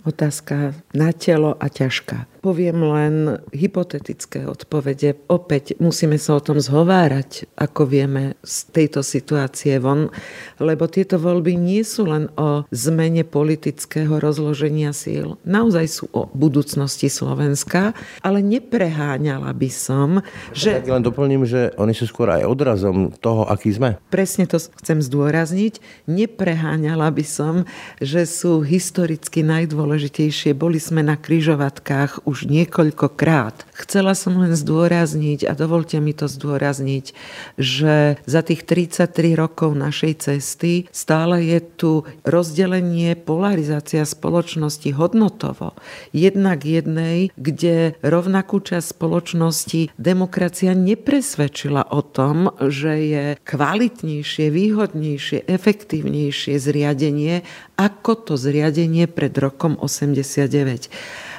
Otázka 0.10 0.74
na 0.98 1.14
telo 1.14 1.54
a 1.62 1.70
ťažká 1.70 2.33
poviem 2.44 2.84
len 2.84 3.40
hypotetické 3.56 4.44
odpovede. 4.44 5.16
Opäť 5.32 5.80
musíme 5.80 6.20
sa 6.20 6.36
o 6.36 6.44
tom 6.44 6.60
zhovárať, 6.60 7.48
ako 7.56 7.88
vieme 7.88 8.36
z 8.44 8.68
tejto 8.76 9.00
situácie 9.00 9.80
von, 9.80 10.12
lebo 10.60 10.92
tieto 10.92 11.16
voľby 11.16 11.56
nie 11.56 11.88
sú 11.88 12.04
len 12.04 12.28
o 12.36 12.68
zmene 12.68 13.24
politického 13.24 14.20
rozloženia 14.20 14.92
síl. 14.92 15.40
Naozaj 15.48 15.86
sú 15.88 16.06
o 16.12 16.28
budúcnosti 16.36 17.08
Slovenska, 17.08 17.96
ale 18.20 18.44
nepreháňala 18.44 19.56
by 19.56 19.70
som, 19.72 20.20
že... 20.52 20.84
Tak 20.84 20.92
len 20.92 21.08
doplním, 21.08 21.48
že 21.48 21.72
oni 21.80 21.96
sú 21.96 22.12
skôr 22.12 22.28
aj 22.28 22.44
odrazom 22.44 23.16
toho, 23.24 23.48
aký 23.48 23.72
sme. 23.72 23.96
Presne 24.12 24.52
to 24.52 24.60
chcem 24.84 25.00
zdôrazniť. 25.00 25.80
Nepreháňala 26.12 27.08
by 27.08 27.24
som, 27.24 27.64
že 28.04 28.28
sú 28.28 28.60
historicky 28.68 29.48
najdôležitejšie. 29.48 30.52
Boli 30.52 30.84
sme 30.84 31.08
na 31.08 31.16
kryžovatkách 31.16 32.28
už 32.34 32.50
niekoľkokrát. 32.50 33.70
Chcela 33.78 34.18
som 34.18 34.42
len 34.42 34.58
zdôrazniť, 34.58 35.46
a 35.46 35.54
dovolte 35.54 36.02
mi 36.02 36.18
to 36.18 36.26
zdôrazniť, 36.26 37.14
že 37.62 38.18
za 38.26 38.42
tých 38.42 38.66
33 38.66 39.38
rokov 39.38 39.78
našej 39.78 40.26
cesty 40.26 40.90
stále 40.90 41.46
je 41.46 41.62
tu 41.62 41.92
rozdelenie, 42.26 43.14
polarizácia 43.14 44.02
spoločnosti 44.02 44.90
hodnotovo. 44.98 45.78
Jednak 46.10 46.66
jednej, 46.66 47.30
kde 47.38 47.94
rovnakú 48.02 48.58
časť 48.66 48.98
spoločnosti 48.98 49.94
demokracia 50.02 50.74
nepresvedčila 50.74 51.94
o 51.94 52.02
tom, 52.02 52.50
že 52.58 52.94
je 52.98 53.26
kvalitnejšie, 53.46 54.50
výhodnejšie, 54.50 55.46
efektívnejšie 55.46 56.58
zriadenie 56.58 57.46
ako 57.78 58.14
to 58.16 58.34
zriadenie 58.40 59.10
pred 59.10 59.34
rokom 59.36 59.76
89. 59.76 60.90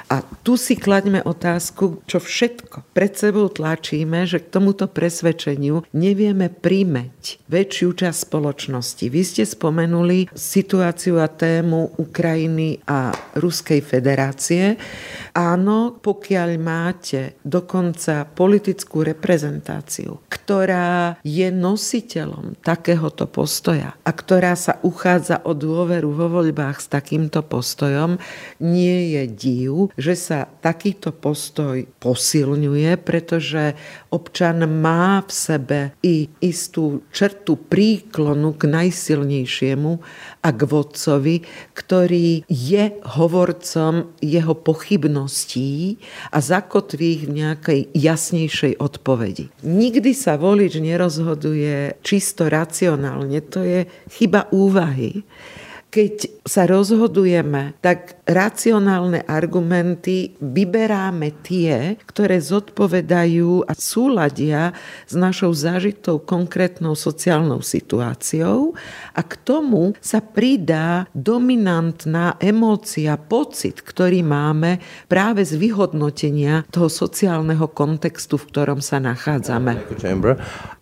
A 0.05 0.21
tu 0.45 0.53
si 0.53 0.77
klaďme 0.77 1.25
otázku, 1.25 2.05
čo 2.05 2.21
všetko 2.21 2.93
pred 2.93 3.17
sebou 3.17 3.49
tlačíme, 3.49 4.29
že 4.29 4.37
k 4.37 4.53
tomuto 4.53 4.85
presvedčeniu 4.85 5.81
nevieme 5.97 6.53
príjmeť 6.53 7.41
väčšiu 7.49 7.89
časť 8.05 8.19
spoločnosti. 8.29 9.05
Vy 9.09 9.21
ste 9.25 9.43
spomenuli 9.49 10.29
situáciu 10.29 11.17
a 11.17 11.25
tému 11.25 11.97
Ukrajiny 11.97 12.85
a 12.85 13.09
Ruskej 13.33 13.81
federácie. 13.81 14.77
Áno, 15.33 15.97
pokiaľ 15.97 16.49
máte 16.61 17.41
dokonca 17.41 18.29
politickú 18.29 19.01
reprezentáciu, 19.01 20.21
ktorá 20.29 21.17
je 21.25 21.49
nositeľom 21.49 22.61
takéhoto 22.61 23.25
postoja 23.25 23.97
a 24.05 24.11
ktorá 24.13 24.53
sa 24.53 24.77
uchádza 24.85 25.41
o 25.49 25.57
dôveru 25.57 26.13
vo 26.13 26.29
voľbách 26.29 26.77
s 26.77 26.87
takýmto 26.93 27.41
postojom, 27.41 28.21
nie 28.61 29.17
je 29.17 29.23
div, 29.25 29.73
že 29.95 30.13
sa 30.15 30.47
takýto 30.47 31.15
postoj 31.15 31.87
posilňuje, 31.99 32.99
pretože 32.99 33.75
občan 34.11 34.63
má 34.67 35.23
v 35.23 35.31
sebe 35.31 35.79
i 36.03 36.27
istú 36.43 37.03
črtu 37.11 37.55
príklonu 37.55 38.55
k 38.55 38.67
najsilnejšiemu 38.67 39.91
a 40.43 40.49
k 40.51 40.61
vodcovi, 40.67 41.35
ktorý 41.73 42.43
je 42.47 42.83
hovorcom 43.17 44.11
jeho 44.19 44.53
pochybností 44.55 45.97
a 46.31 46.37
zakotví 46.43 47.05
ich 47.19 47.23
v 47.27 47.35
nejakej 47.43 47.79
jasnejšej 47.95 48.73
odpovedi. 48.77 49.51
Nikdy 49.63 50.11
sa 50.11 50.35
volič 50.35 50.77
nerozhoduje 50.77 51.99
čisto 52.03 52.51
racionálne, 52.51 53.39
to 53.47 53.63
je 53.63 53.79
chyba 54.11 54.51
úvahy 54.51 55.23
keď 55.95 56.34
sa 56.45 56.69
rozhodujeme, 56.69 57.73
tak 57.81 58.21
racionálne 58.29 59.25
argumenty 59.25 60.37
vyberáme 60.37 61.33
tie, 61.41 61.97
ktoré 62.05 62.37
zodpovedajú 62.37 63.65
a 63.65 63.73
súladia 63.73 64.77
s 65.09 65.17
našou 65.17 65.49
zažitou 65.57 66.21
konkrétnou 66.21 66.93
sociálnou 66.93 67.65
situáciou. 67.65 68.77
A 69.17 69.21
k 69.25 69.33
tomu 69.41 69.97
sa 69.97 70.21
pridá 70.21 71.09
dominantná 71.17 72.37
emócia, 72.37 73.17
pocit, 73.17 73.81
ktorý 73.81 74.21
máme 74.21 74.77
práve 75.09 75.41
z 75.41 75.57
vyhodnotenia 75.57 76.61
toho 76.69 76.93
sociálneho 76.93 77.65
kontextu, 77.73 78.37
v 78.37 78.47
ktorom 78.53 78.79
sa 78.85 79.01
nachádzame. 79.01 79.81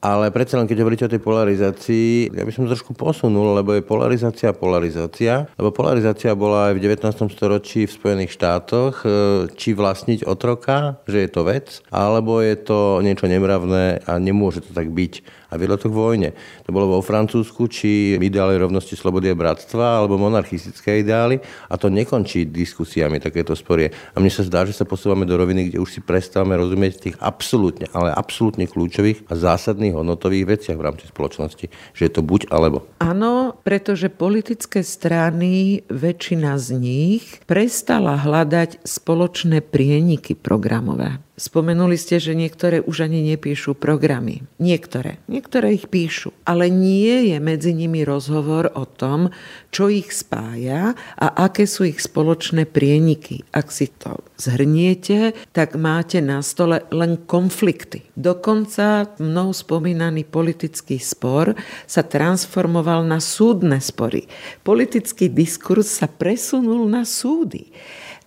Ale 0.04 0.26
predsa 0.36 0.60
len, 0.60 0.68
keď 0.68 0.78
hovoríte 0.84 1.08
o 1.08 1.14
tej 1.14 1.24
polarizácii, 1.24 2.36
ja 2.36 2.44
by 2.44 2.52
som 2.52 2.68
trošku 2.68 2.92
posunul, 2.92 3.56
lebo 3.56 3.72
je 3.72 3.80
polarizácia 3.80 4.52
polarizácia 4.52 4.74
polarizácia, 4.84 5.48
lebo 5.58 5.70
polarizácia 5.70 6.34
bola 6.34 6.72
aj 6.72 6.74
v 6.78 6.84
19. 6.88 7.30
storočí 7.30 7.86
v 7.86 7.96
Spojených 7.96 8.34
štátoch, 8.34 9.04
e, 9.04 9.08
či 9.54 9.78
vlastniť 9.78 10.26
otroka, 10.26 10.98
že 11.06 11.26
je 11.26 11.30
to 11.30 11.42
vec, 11.46 11.82
alebo 11.94 12.42
je 12.42 12.56
to 12.58 13.04
niečo 13.06 13.30
nemravné 13.30 14.02
a 14.06 14.12
nemôže 14.18 14.66
to 14.66 14.72
tak 14.74 14.90
byť 14.90 15.43
a 15.54 15.62
viedlo 15.62 15.78
to 15.78 15.94
k 15.94 15.94
vojne. 15.94 16.30
To 16.66 16.74
bolo 16.74 16.98
vo 16.98 17.06
Francúzsku, 17.06 17.70
či 17.70 18.18
ideály 18.18 18.58
rovnosti, 18.58 18.98
slobody 18.98 19.30
a 19.30 19.38
bratstva, 19.38 20.02
alebo 20.02 20.18
monarchistické 20.18 21.06
ideály 21.06 21.38
a 21.70 21.78
to 21.78 21.94
nekončí 21.94 22.50
diskusiami 22.50 23.22
takéto 23.22 23.54
sporie. 23.54 23.94
A 24.14 24.18
mne 24.18 24.34
sa 24.34 24.42
zdá, 24.42 24.66
že 24.66 24.74
sa 24.74 24.90
posúvame 24.90 25.30
do 25.30 25.38
roviny, 25.38 25.70
kde 25.70 25.78
už 25.78 25.90
si 25.94 26.02
prestávame 26.02 26.58
rozumieť 26.58 26.94
tých 26.98 27.18
absolútne, 27.22 27.86
ale 27.94 28.10
absolútne 28.10 28.66
kľúčových 28.66 29.30
a 29.30 29.38
zásadných 29.38 29.94
hodnotových 29.94 30.58
veciach 30.58 30.78
v 30.80 30.86
rámci 30.90 31.06
spoločnosti. 31.06 31.70
Že 31.94 32.02
je 32.02 32.12
to 32.12 32.26
buď 32.26 32.50
alebo. 32.50 32.90
Áno, 32.98 33.54
pretože 33.62 34.10
politické 34.10 34.82
strany, 34.82 35.86
väčšina 35.92 36.58
z 36.58 36.68
nich 36.80 37.24
prestala 37.46 38.18
hľadať 38.18 38.82
spoločné 38.82 39.62
prieniky 39.62 40.34
programové. 40.34 41.22
Spomenuli 41.34 41.98
ste, 41.98 42.22
že 42.22 42.38
niektoré 42.38 42.86
už 42.86 43.10
ani 43.10 43.26
nepíšu 43.34 43.74
programy. 43.74 44.46
Niektoré. 44.62 45.18
Niektoré 45.26 45.74
ich 45.74 45.90
píšu. 45.90 46.30
Ale 46.46 46.70
nie 46.70 47.34
je 47.34 47.42
medzi 47.42 47.74
nimi 47.74 48.06
rozhovor 48.06 48.70
o 48.78 48.86
tom, 48.86 49.34
čo 49.74 49.90
ich 49.90 50.14
spája 50.14 50.94
a 51.18 51.28
aké 51.50 51.66
sú 51.66 51.90
ich 51.90 51.98
spoločné 52.06 52.70
prieniky. 52.70 53.50
Ak 53.50 53.74
si 53.74 53.90
to 53.90 54.22
zhrniete, 54.38 55.34
tak 55.58 55.74
máte 55.74 56.22
na 56.22 56.46
stole 56.46 56.86
len 56.94 57.26
konflikty. 57.26 58.06
Dokonca 58.14 59.18
mnou 59.18 59.58
spomínaný 59.58 60.30
politický 60.30 61.02
spor 61.02 61.58
sa 61.90 62.06
transformoval 62.06 63.10
na 63.10 63.18
súdne 63.18 63.82
spory. 63.82 64.30
Politický 64.62 65.34
diskurs 65.34 65.98
sa 65.98 66.06
presunul 66.06 66.86
na 66.86 67.10
súdy 67.10 67.74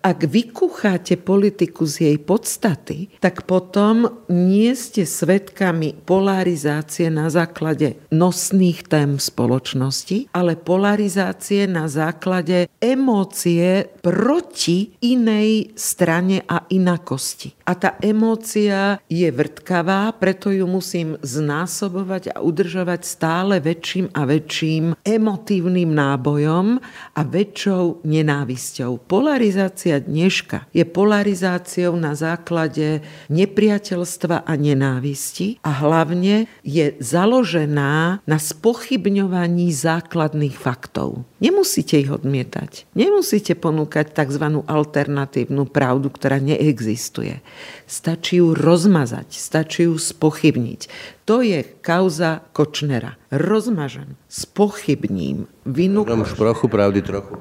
ak 0.07 0.31
vykúcháte 0.31 1.19
politiku 1.19 1.83
z 1.83 2.07
jej 2.07 2.19
podstaty, 2.23 3.11
tak 3.19 3.42
potom 3.42 4.23
nie 4.31 4.71
ste 4.79 5.03
svetkami 5.03 5.99
polarizácie 6.07 7.11
na 7.11 7.27
základe 7.27 7.99
nosných 8.14 8.87
tém 8.87 9.19
spoločnosti, 9.19 10.31
ale 10.31 10.55
polarizácie 10.55 11.66
na 11.66 11.90
základe 11.90 12.71
emócie 12.79 13.90
proti 13.99 14.95
inej 15.03 15.75
strane 15.75 16.47
a 16.47 16.71
inakosti. 16.71 17.59
A 17.66 17.75
tá 17.75 17.99
emócia 17.99 19.03
je 19.11 19.27
vrtkavá, 19.27 20.14
preto 20.14 20.55
ju 20.55 20.71
musím 20.71 21.19
znásobovať 21.19 22.31
a 22.31 22.47
udržovať 22.47 23.03
stále 23.03 23.59
väčším 23.59 24.14
a 24.14 24.23
väčším 24.23 24.95
emotívnym 25.03 25.90
nábojom 25.90 26.79
a 27.11 27.21
väčšou 27.27 28.07
nenávisťou. 28.07 29.03
Polarizácia 29.11 29.95
dneška 30.00 30.68
je 30.72 30.85
polarizáciou 30.85 31.96
na 31.96 32.16
základe 32.16 33.04
nepriateľstva 33.28 34.44
a 34.44 34.52
nenávisti 34.56 35.61
a 35.62 35.70
hlavne 35.82 36.50
je 36.64 36.96
založená 36.98 38.20
na 38.24 38.38
spochybňovaní 38.38 39.70
základných 39.70 40.56
faktov. 40.56 41.26
Nemusíte 41.38 42.00
ich 42.00 42.09
odmietať. 42.09 42.88
Nemusíte 42.96 43.52
ponúkať 43.54 44.16
tzv. 44.16 44.64
alternatívnu 44.64 45.68
pravdu, 45.68 46.09
ktorá 46.09 46.40
neexistuje. 46.40 47.44
Stačí 47.85 48.40
ju 48.40 48.56
rozmazať, 48.56 49.37
stačí 49.37 49.85
ju 49.85 50.00
spochybniť. 50.00 50.80
To 51.28 51.42
je 51.42 51.61
kauza 51.82 52.40
Kočnera. 52.54 53.18
Rozmažem, 53.28 54.14
spochybním, 54.30 55.50
vynúkam. 55.66 56.22
trochu 56.24 56.66
pravdy, 56.70 57.02
trochu. 57.02 57.35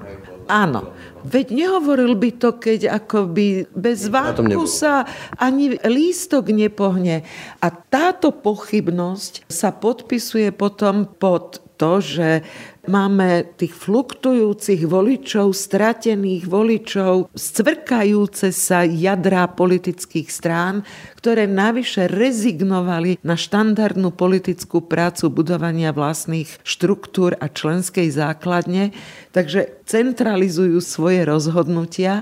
Áno. 0.45 0.93
Veď 1.25 1.58
nehovoril 1.58 2.13
by 2.13 2.29
to, 2.38 2.49
keď 2.62 3.01
akoby 3.01 3.65
bez 3.73 4.05
váku 4.13 4.69
sa 4.69 5.10
ani 5.41 5.73
lístok 5.81 6.53
nepohne. 6.53 7.25
A 7.62 7.67
táto 7.73 8.29
pochybnosť 8.29 9.49
sa 9.49 9.73
podpisuje 9.73 10.53
potom 10.53 11.10
pod 11.10 11.65
to, 11.75 11.99
že 11.99 12.45
Máme 12.85 13.57
tých 13.57 13.73
fluktujúcich 13.73 14.85
voličov, 14.85 15.57
stratených 15.57 16.45
voličov, 16.45 17.33
scvrkajúce 17.33 18.53
sa 18.53 18.85
jadrá 18.85 19.49
politických 19.49 20.29
strán, 20.29 20.85
ktoré 21.17 21.49
navyše 21.49 22.05
rezignovali 22.05 23.17
na 23.25 23.33
štandardnú 23.33 24.13
politickú 24.13 24.85
prácu 24.85 25.33
budovania 25.33 25.89
vlastných 25.89 26.61
štruktúr 26.61 27.33
a 27.41 27.49
členskej 27.49 28.13
základne, 28.13 28.93
takže 29.33 29.81
centralizujú 29.89 30.77
svoje 30.77 31.25
rozhodnutia 31.25 32.21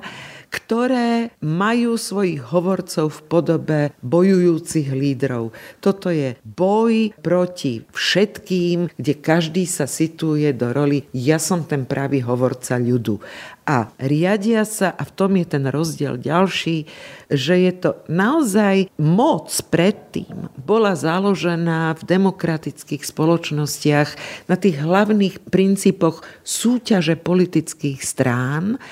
ktoré 0.53 1.33
majú 1.41 1.97
svojich 1.97 2.53
hovorcov 2.53 3.09
v 3.09 3.19
podobe 3.25 3.79
bojujúcich 4.05 4.93
lídrov. 4.93 5.49
Toto 5.81 6.13
je 6.13 6.37
boj 6.45 7.09
proti 7.25 7.81
všetkým, 7.89 8.93
kde 8.93 9.13
každý 9.17 9.65
sa 9.65 9.89
situuje 9.89 10.53
do 10.53 10.69
roli 10.69 11.09
ja 11.09 11.41
som 11.41 11.65
ten 11.65 11.89
pravý 11.89 12.21
hovorca 12.21 12.77
ľudu. 12.77 13.17
A 13.63 13.89
riadia 13.95 14.67
sa, 14.67 14.91
a 14.91 15.07
v 15.07 15.15
tom 15.15 15.39
je 15.39 15.47
ten 15.47 15.63
rozdiel 15.71 16.19
ďalší, 16.19 16.83
že 17.31 17.55
je 17.63 17.73
to 17.79 17.95
naozaj 18.11 18.91
moc 18.99 19.49
predtým 19.71 20.51
bola 20.59 20.99
založená 20.99 21.95
v 21.95 22.03
demokratických 22.03 23.07
spoločnostiach 23.07 24.09
na 24.51 24.55
tých 24.59 24.83
hlavných 24.83 25.47
princípoch 25.47 26.27
súťaže 26.43 27.15
politických 27.15 28.03
strán 28.03 28.83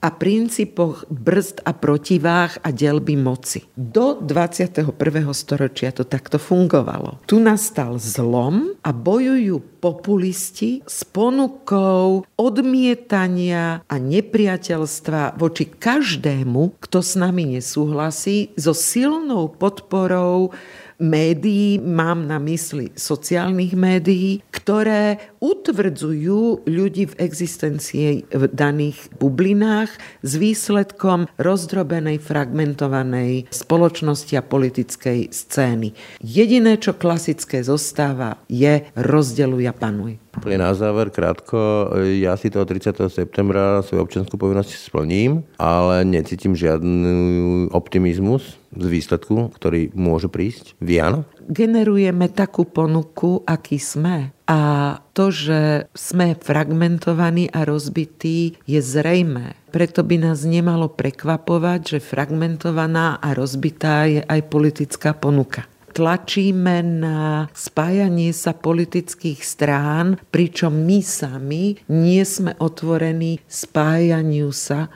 a 0.00 0.08
princípoch 0.08 1.04
brzd 1.12 1.60
a 1.64 1.72
protiváh 1.76 2.56
a 2.64 2.68
delby 2.72 3.20
moci. 3.20 3.68
Do 3.76 4.16
21. 4.20 4.96
storočia 5.36 5.92
to 5.92 6.08
takto 6.08 6.40
fungovalo. 6.40 7.20
Tu 7.28 7.36
nastal 7.36 8.00
zlom 8.00 8.80
a 8.80 8.90
bojujú 8.96 9.60
populisti 9.80 10.80
s 10.88 11.04
ponukou 11.04 12.24
odmietania 12.36 13.84
a 13.84 13.94
nepriateľstva 14.00 15.36
voči 15.36 15.68
každému, 15.68 16.80
kto 16.80 16.98
s 17.04 17.16
nami 17.16 17.60
nesúhlasí, 17.60 18.56
so 18.56 18.72
silnou 18.76 19.52
podporou 19.52 20.52
médií, 21.00 21.80
mám 21.80 22.28
na 22.28 22.36
mysli 22.38 22.92
sociálnych 22.94 23.72
médií, 23.74 24.44
ktoré 24.52 25.18
utvrdzujú 25.40 26.68
ľudí 26.68 27.08
v 27.10 27.18
existencii 27.18 28.28
v 28.28 28.42
daných 28.52 29.08
bublinách 29.16 29.90
s 30.20 30.32
výsledkom 30.36 31.26
rozdrobenej, 31.40 32.20
fragmentovanej 32.20 33.48
spoločnosti 33.48 34.36
a 34.36 34.44
politickej 34.44 35.32
scény. 35.32 35.96
Jediné, 36.20 36.76
čo 36.76 36.94
klasické 36.94 37.64
zostáva, 37.64 38.36
je 38.46 38.84
rozdeluj 38.94 39.64
a 39.66 39.74
panuj. 39.74 40.20
Úplne 40.40 40.56
na 40.56 40.72
záver, 40.72 41.12
krátko, 41.12 41.92
ja 42.16 42.32
si 42.40 42.48
toho 42.48 42.64
30. 42.64 42.96
septembra 43.12 43.84
svoju 43.84 44.08
občianskú 44.08 44.40
povinnosť 44.40 44.72
splním, 44.72 45.44
ale 45.60 46.00
necítim 46.08 46.56
žiadny 46.56 47.68
optimizmus 47.68 48.56
z 48.72 48.86
výsledku, 48.88 49.52
ktorý 49.52 49.92
môže 49.92 50.32
prísť. 50.32 50.80
Vy? 50.80 50.96
Generujeme 51.44 52.32
takú 52.32 52.64
ponuku, 52.64 53.44
aký 53.44 53.76
sme. 53.76 54.32
A 54.48 54.96
to, 55.12 55.28
že 55.28 55.92
sme 55.92 56.32
fragmentovaní 56.32 57.52
a 57.52 57.68
rozbití, 57.68 58.56
je 58.64 58.80
zrejmé. 58.80 59.60
Preto 59.68 60.00
by 60.00 60.24
nás 60.24 60.48
nemalo 60.48 60.88
prekvapovať, 60.88 61.80
že 61.84 61.98
fragmentovaná 62.00 63.20
a 63.20 63.36
rozbitá 63.36 64.08
je 64.08 64.24
aj 64.24 64.40
politická 64.48 65.12
ponuka 65.12 65.68
tlačíme 65.90 66.80
na 66.82 67.50
spájanie 67.52 68.30
sa 68.30 68.54
politických 68.54 69.42
strán, 69.42 70.16
pričom 70.30 70.72
my 70.72 70.98
sami 71.02 71.76
nie 71.90 72.22
sme 72.22 72.54
otvorení 72.56 73.42
spájaniu 73.44 74.54
sa 74.54 74.88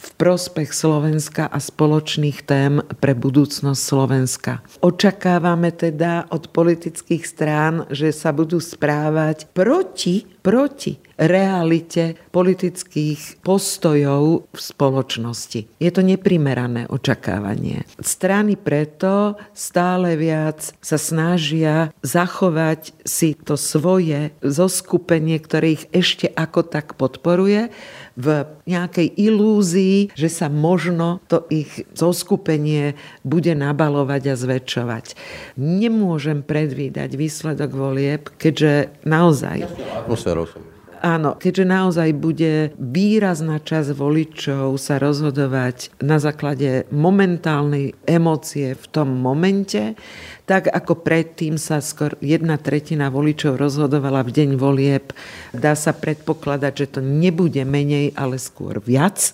v 0.00 0.08
prospech 0.16 0.72
Slovenska 0.72 1.44
a 1.44 1.60
spoločných 1.60 2.38
tém 2.48 2.80
pre 3.04 3.12
budúcnosť 3.12 3.80
Slovenska. 3.80 4.52
Očakávame 4.80 5.76
teda 5.76 6.24
od 6.32 6.48
politických 6.48 7.22
strán, 7.28 7.84
že 7.92 8.08
sa 8.16 8.32
budú 8.32 8.56
správať 8.56 9.52
proti, 9.52 10.24
proti 10.40 10.96
realite 11.20 12.16
politických 12.32 13.44
postojov 13.44 14.48
v 14.48 14.60
spoločnosti. 14.60 15.60
Je 15.76 15.90
to 15.92 16.00
neprimerané 16.00 16.88
očakávanie. 16.88 17.84
Strany 18.00 18.56
preto 18.56 19.36
stále 19.52 20.16
viac 20.16 20.72
sa 20.80 20.96
snažia 20.96 21.92
zachovať 22.00 22.96
si 23.04 23.36
to 23.36 23.60
svoje 23.60 24.32
zoskupenie, 24.40 25.36
ktoré 25.36 25.76
ich 25.76 25.84
ešte 25.92 26.32
ako 26.32 26.64
tak 26.64 26.96
podporuje, 26.96 27.68
v 28.16 28.46
nejakej 28.66 29.12
ilúzii, 29.18 30.14
že 30.14 30.28
sa 30.30 30.46
možno 30.46 31.18
to 31.26 31.44
ich 31.50 31.84
zoskupenie 31.94 32.94
bude 33.26 33.52
nabalovať 33.52 34.22
a 34.30 34.34
zväčšovať. 34.38 35.18
Nemôžem 35.58 36.46
predvídať 36.46 37.18
výsledok 37.18 37.70
volieb, 37.74 38.30
keďže 38.38 38.94
naozaj... 39.02 39.66
Atmosférou 40.06 40.46
som 40.46 40.69
Áno, 41.00 41.32
keďže 41.32 41.64
naozaj 41.64 42.08
bude 42.12 42.76
výrazná 42.76 43.56
časť 43.56 43.96
voličov 43.96 44.76
sa 44.76 45.00
rozhodovať 45.00 45.96
na 46.04 46.20
základe 46.20 46.84
momentálnej 46.92 47.96
emócie 48.04 48.76
v 48.76 48.84
tom 48.92 49.08
momente, 49.08 49.96
tak 50.44 50.68
ako 50.68 51.00
predtým 51.00 51.56
sa 51.56 51.80
skôr 51.80 52.20
jedna 52.20 52.60
tretina 52.60 53.08
voličov 53.08 53.56
rozhodovala 53.56 54.20
v 54.28 54.44
deň 54.44 54.50
volieb, 54.60 55.16
dá 55.56 55.72
sa 55.72 55.96
predpokladať, 55.96 56.72
že 56.76 56.86
to 56.92 57.00
nebude 57.00 57.64
menej, 57.64 58.12
ale 58.12 58.36
skôr 58.36 58.76
viac. 58.84 59.32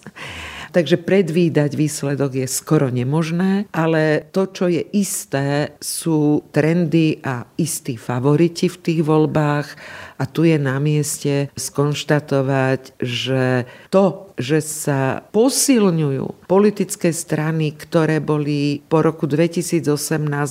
Takže 0.77 1.01
predvídať 1.01 1.73
výsledok 1.73 2.45
je 2.45 2.45
skoro 2.45 2.93
nemožné, 2.93 3.65
ale 3.73 4.29
to, 4.29 4.45
čo 4.45 4.69
je 4.69 4.85
isté, 4.93 5.73
sú 5.81 6.45
trendy 6.53 7.17
a 7.25 7.49
istí 7.57 7.97
favoriti 7.97 8.69
v 8.69 8.77
tých 8.85 9.01
voľbách 9.01 9.73
a 10.21 10.29
tu 10.29 10.45
je 10.45 10.61
na 10.61 10.77
mieste 10.77 11.49
skonštatovať, 11.57 13.01
že 13.01 13.65
to, 13.89 14.29
že 14.37 14.61
sa 14.61 15.25
posilňujú 15.33 16.45
politické 16.45 17.09
strany, 17.09 17.73
ktoré 17.73 18.21
boli 18.21 18.85
po 18.85 19.01
roku 19.01 19.25
2018 19.25 19.81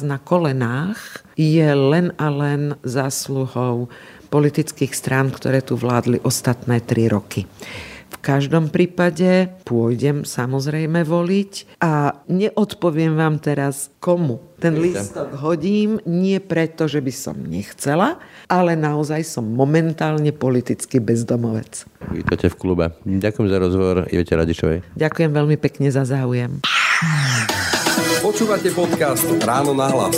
na 0.10 0.18
kolenách, 0.18 1.22
je 1.38 1.70
len 1.70 2.18
a 2.18 2.34
len 2.34 2.74
zásluhou 2.82 3.94
politických 4.34 4.90
strán, 4.90 5.30
ktoré 5.30 5.62
tu 5.62 5.78
vládli 5.78 6.18
ostatné 6.26 6.82
tri 6.82 7.06
roky. 7.06 7.46
V 8.16 8.18
každom 8.24 8.72
prípade 8.72 9.52
pôjdem 9.68 10.24
samozrejme 10.24 11.04
voliť 11.04 11.78
a 11.84 12.24
neodpoviem 12.32 13.14
vám 13.14 13.38
teraz 13.44 13.92
komu. 14.00 14.40
Ten 14.58 14.80
listok 14.80 15.36
hodím 15.44 16.00
nie 16.08 16.40
preto, 16.40 16.88
že 16.88 17.04
by 17.04 17.14
som 17.14 17.36
nechcela, 17.38 18.18
ale 18.48 18.74
naozaj 18.80 19.22
som 19.28 19.46
momentálne 19.46 20.32
politicky 20.32 21.04
bezdomovec. 21.04 21.86
Vítajte 22.10 22.50
v 22.50 22.56
klube. 22.56 22.86
Ďakujem 23.04 23.48
za 23.52 23.58
rozhovor 23.60 23.96
Ivete 24.10 24.34
Radičovej. 24.34 24.78
Ďakujem 24.96 25.32
veľmi 25.36 25.58
pekne 25.60 25.92
za 25.92 26.08
záujem. 26.08 26.64
Počúvate 28.24 28.72
podcast 28.74 29.28
Ráno 29.44 29.76
na 29.76 29.92
hlas. 29.92 30.18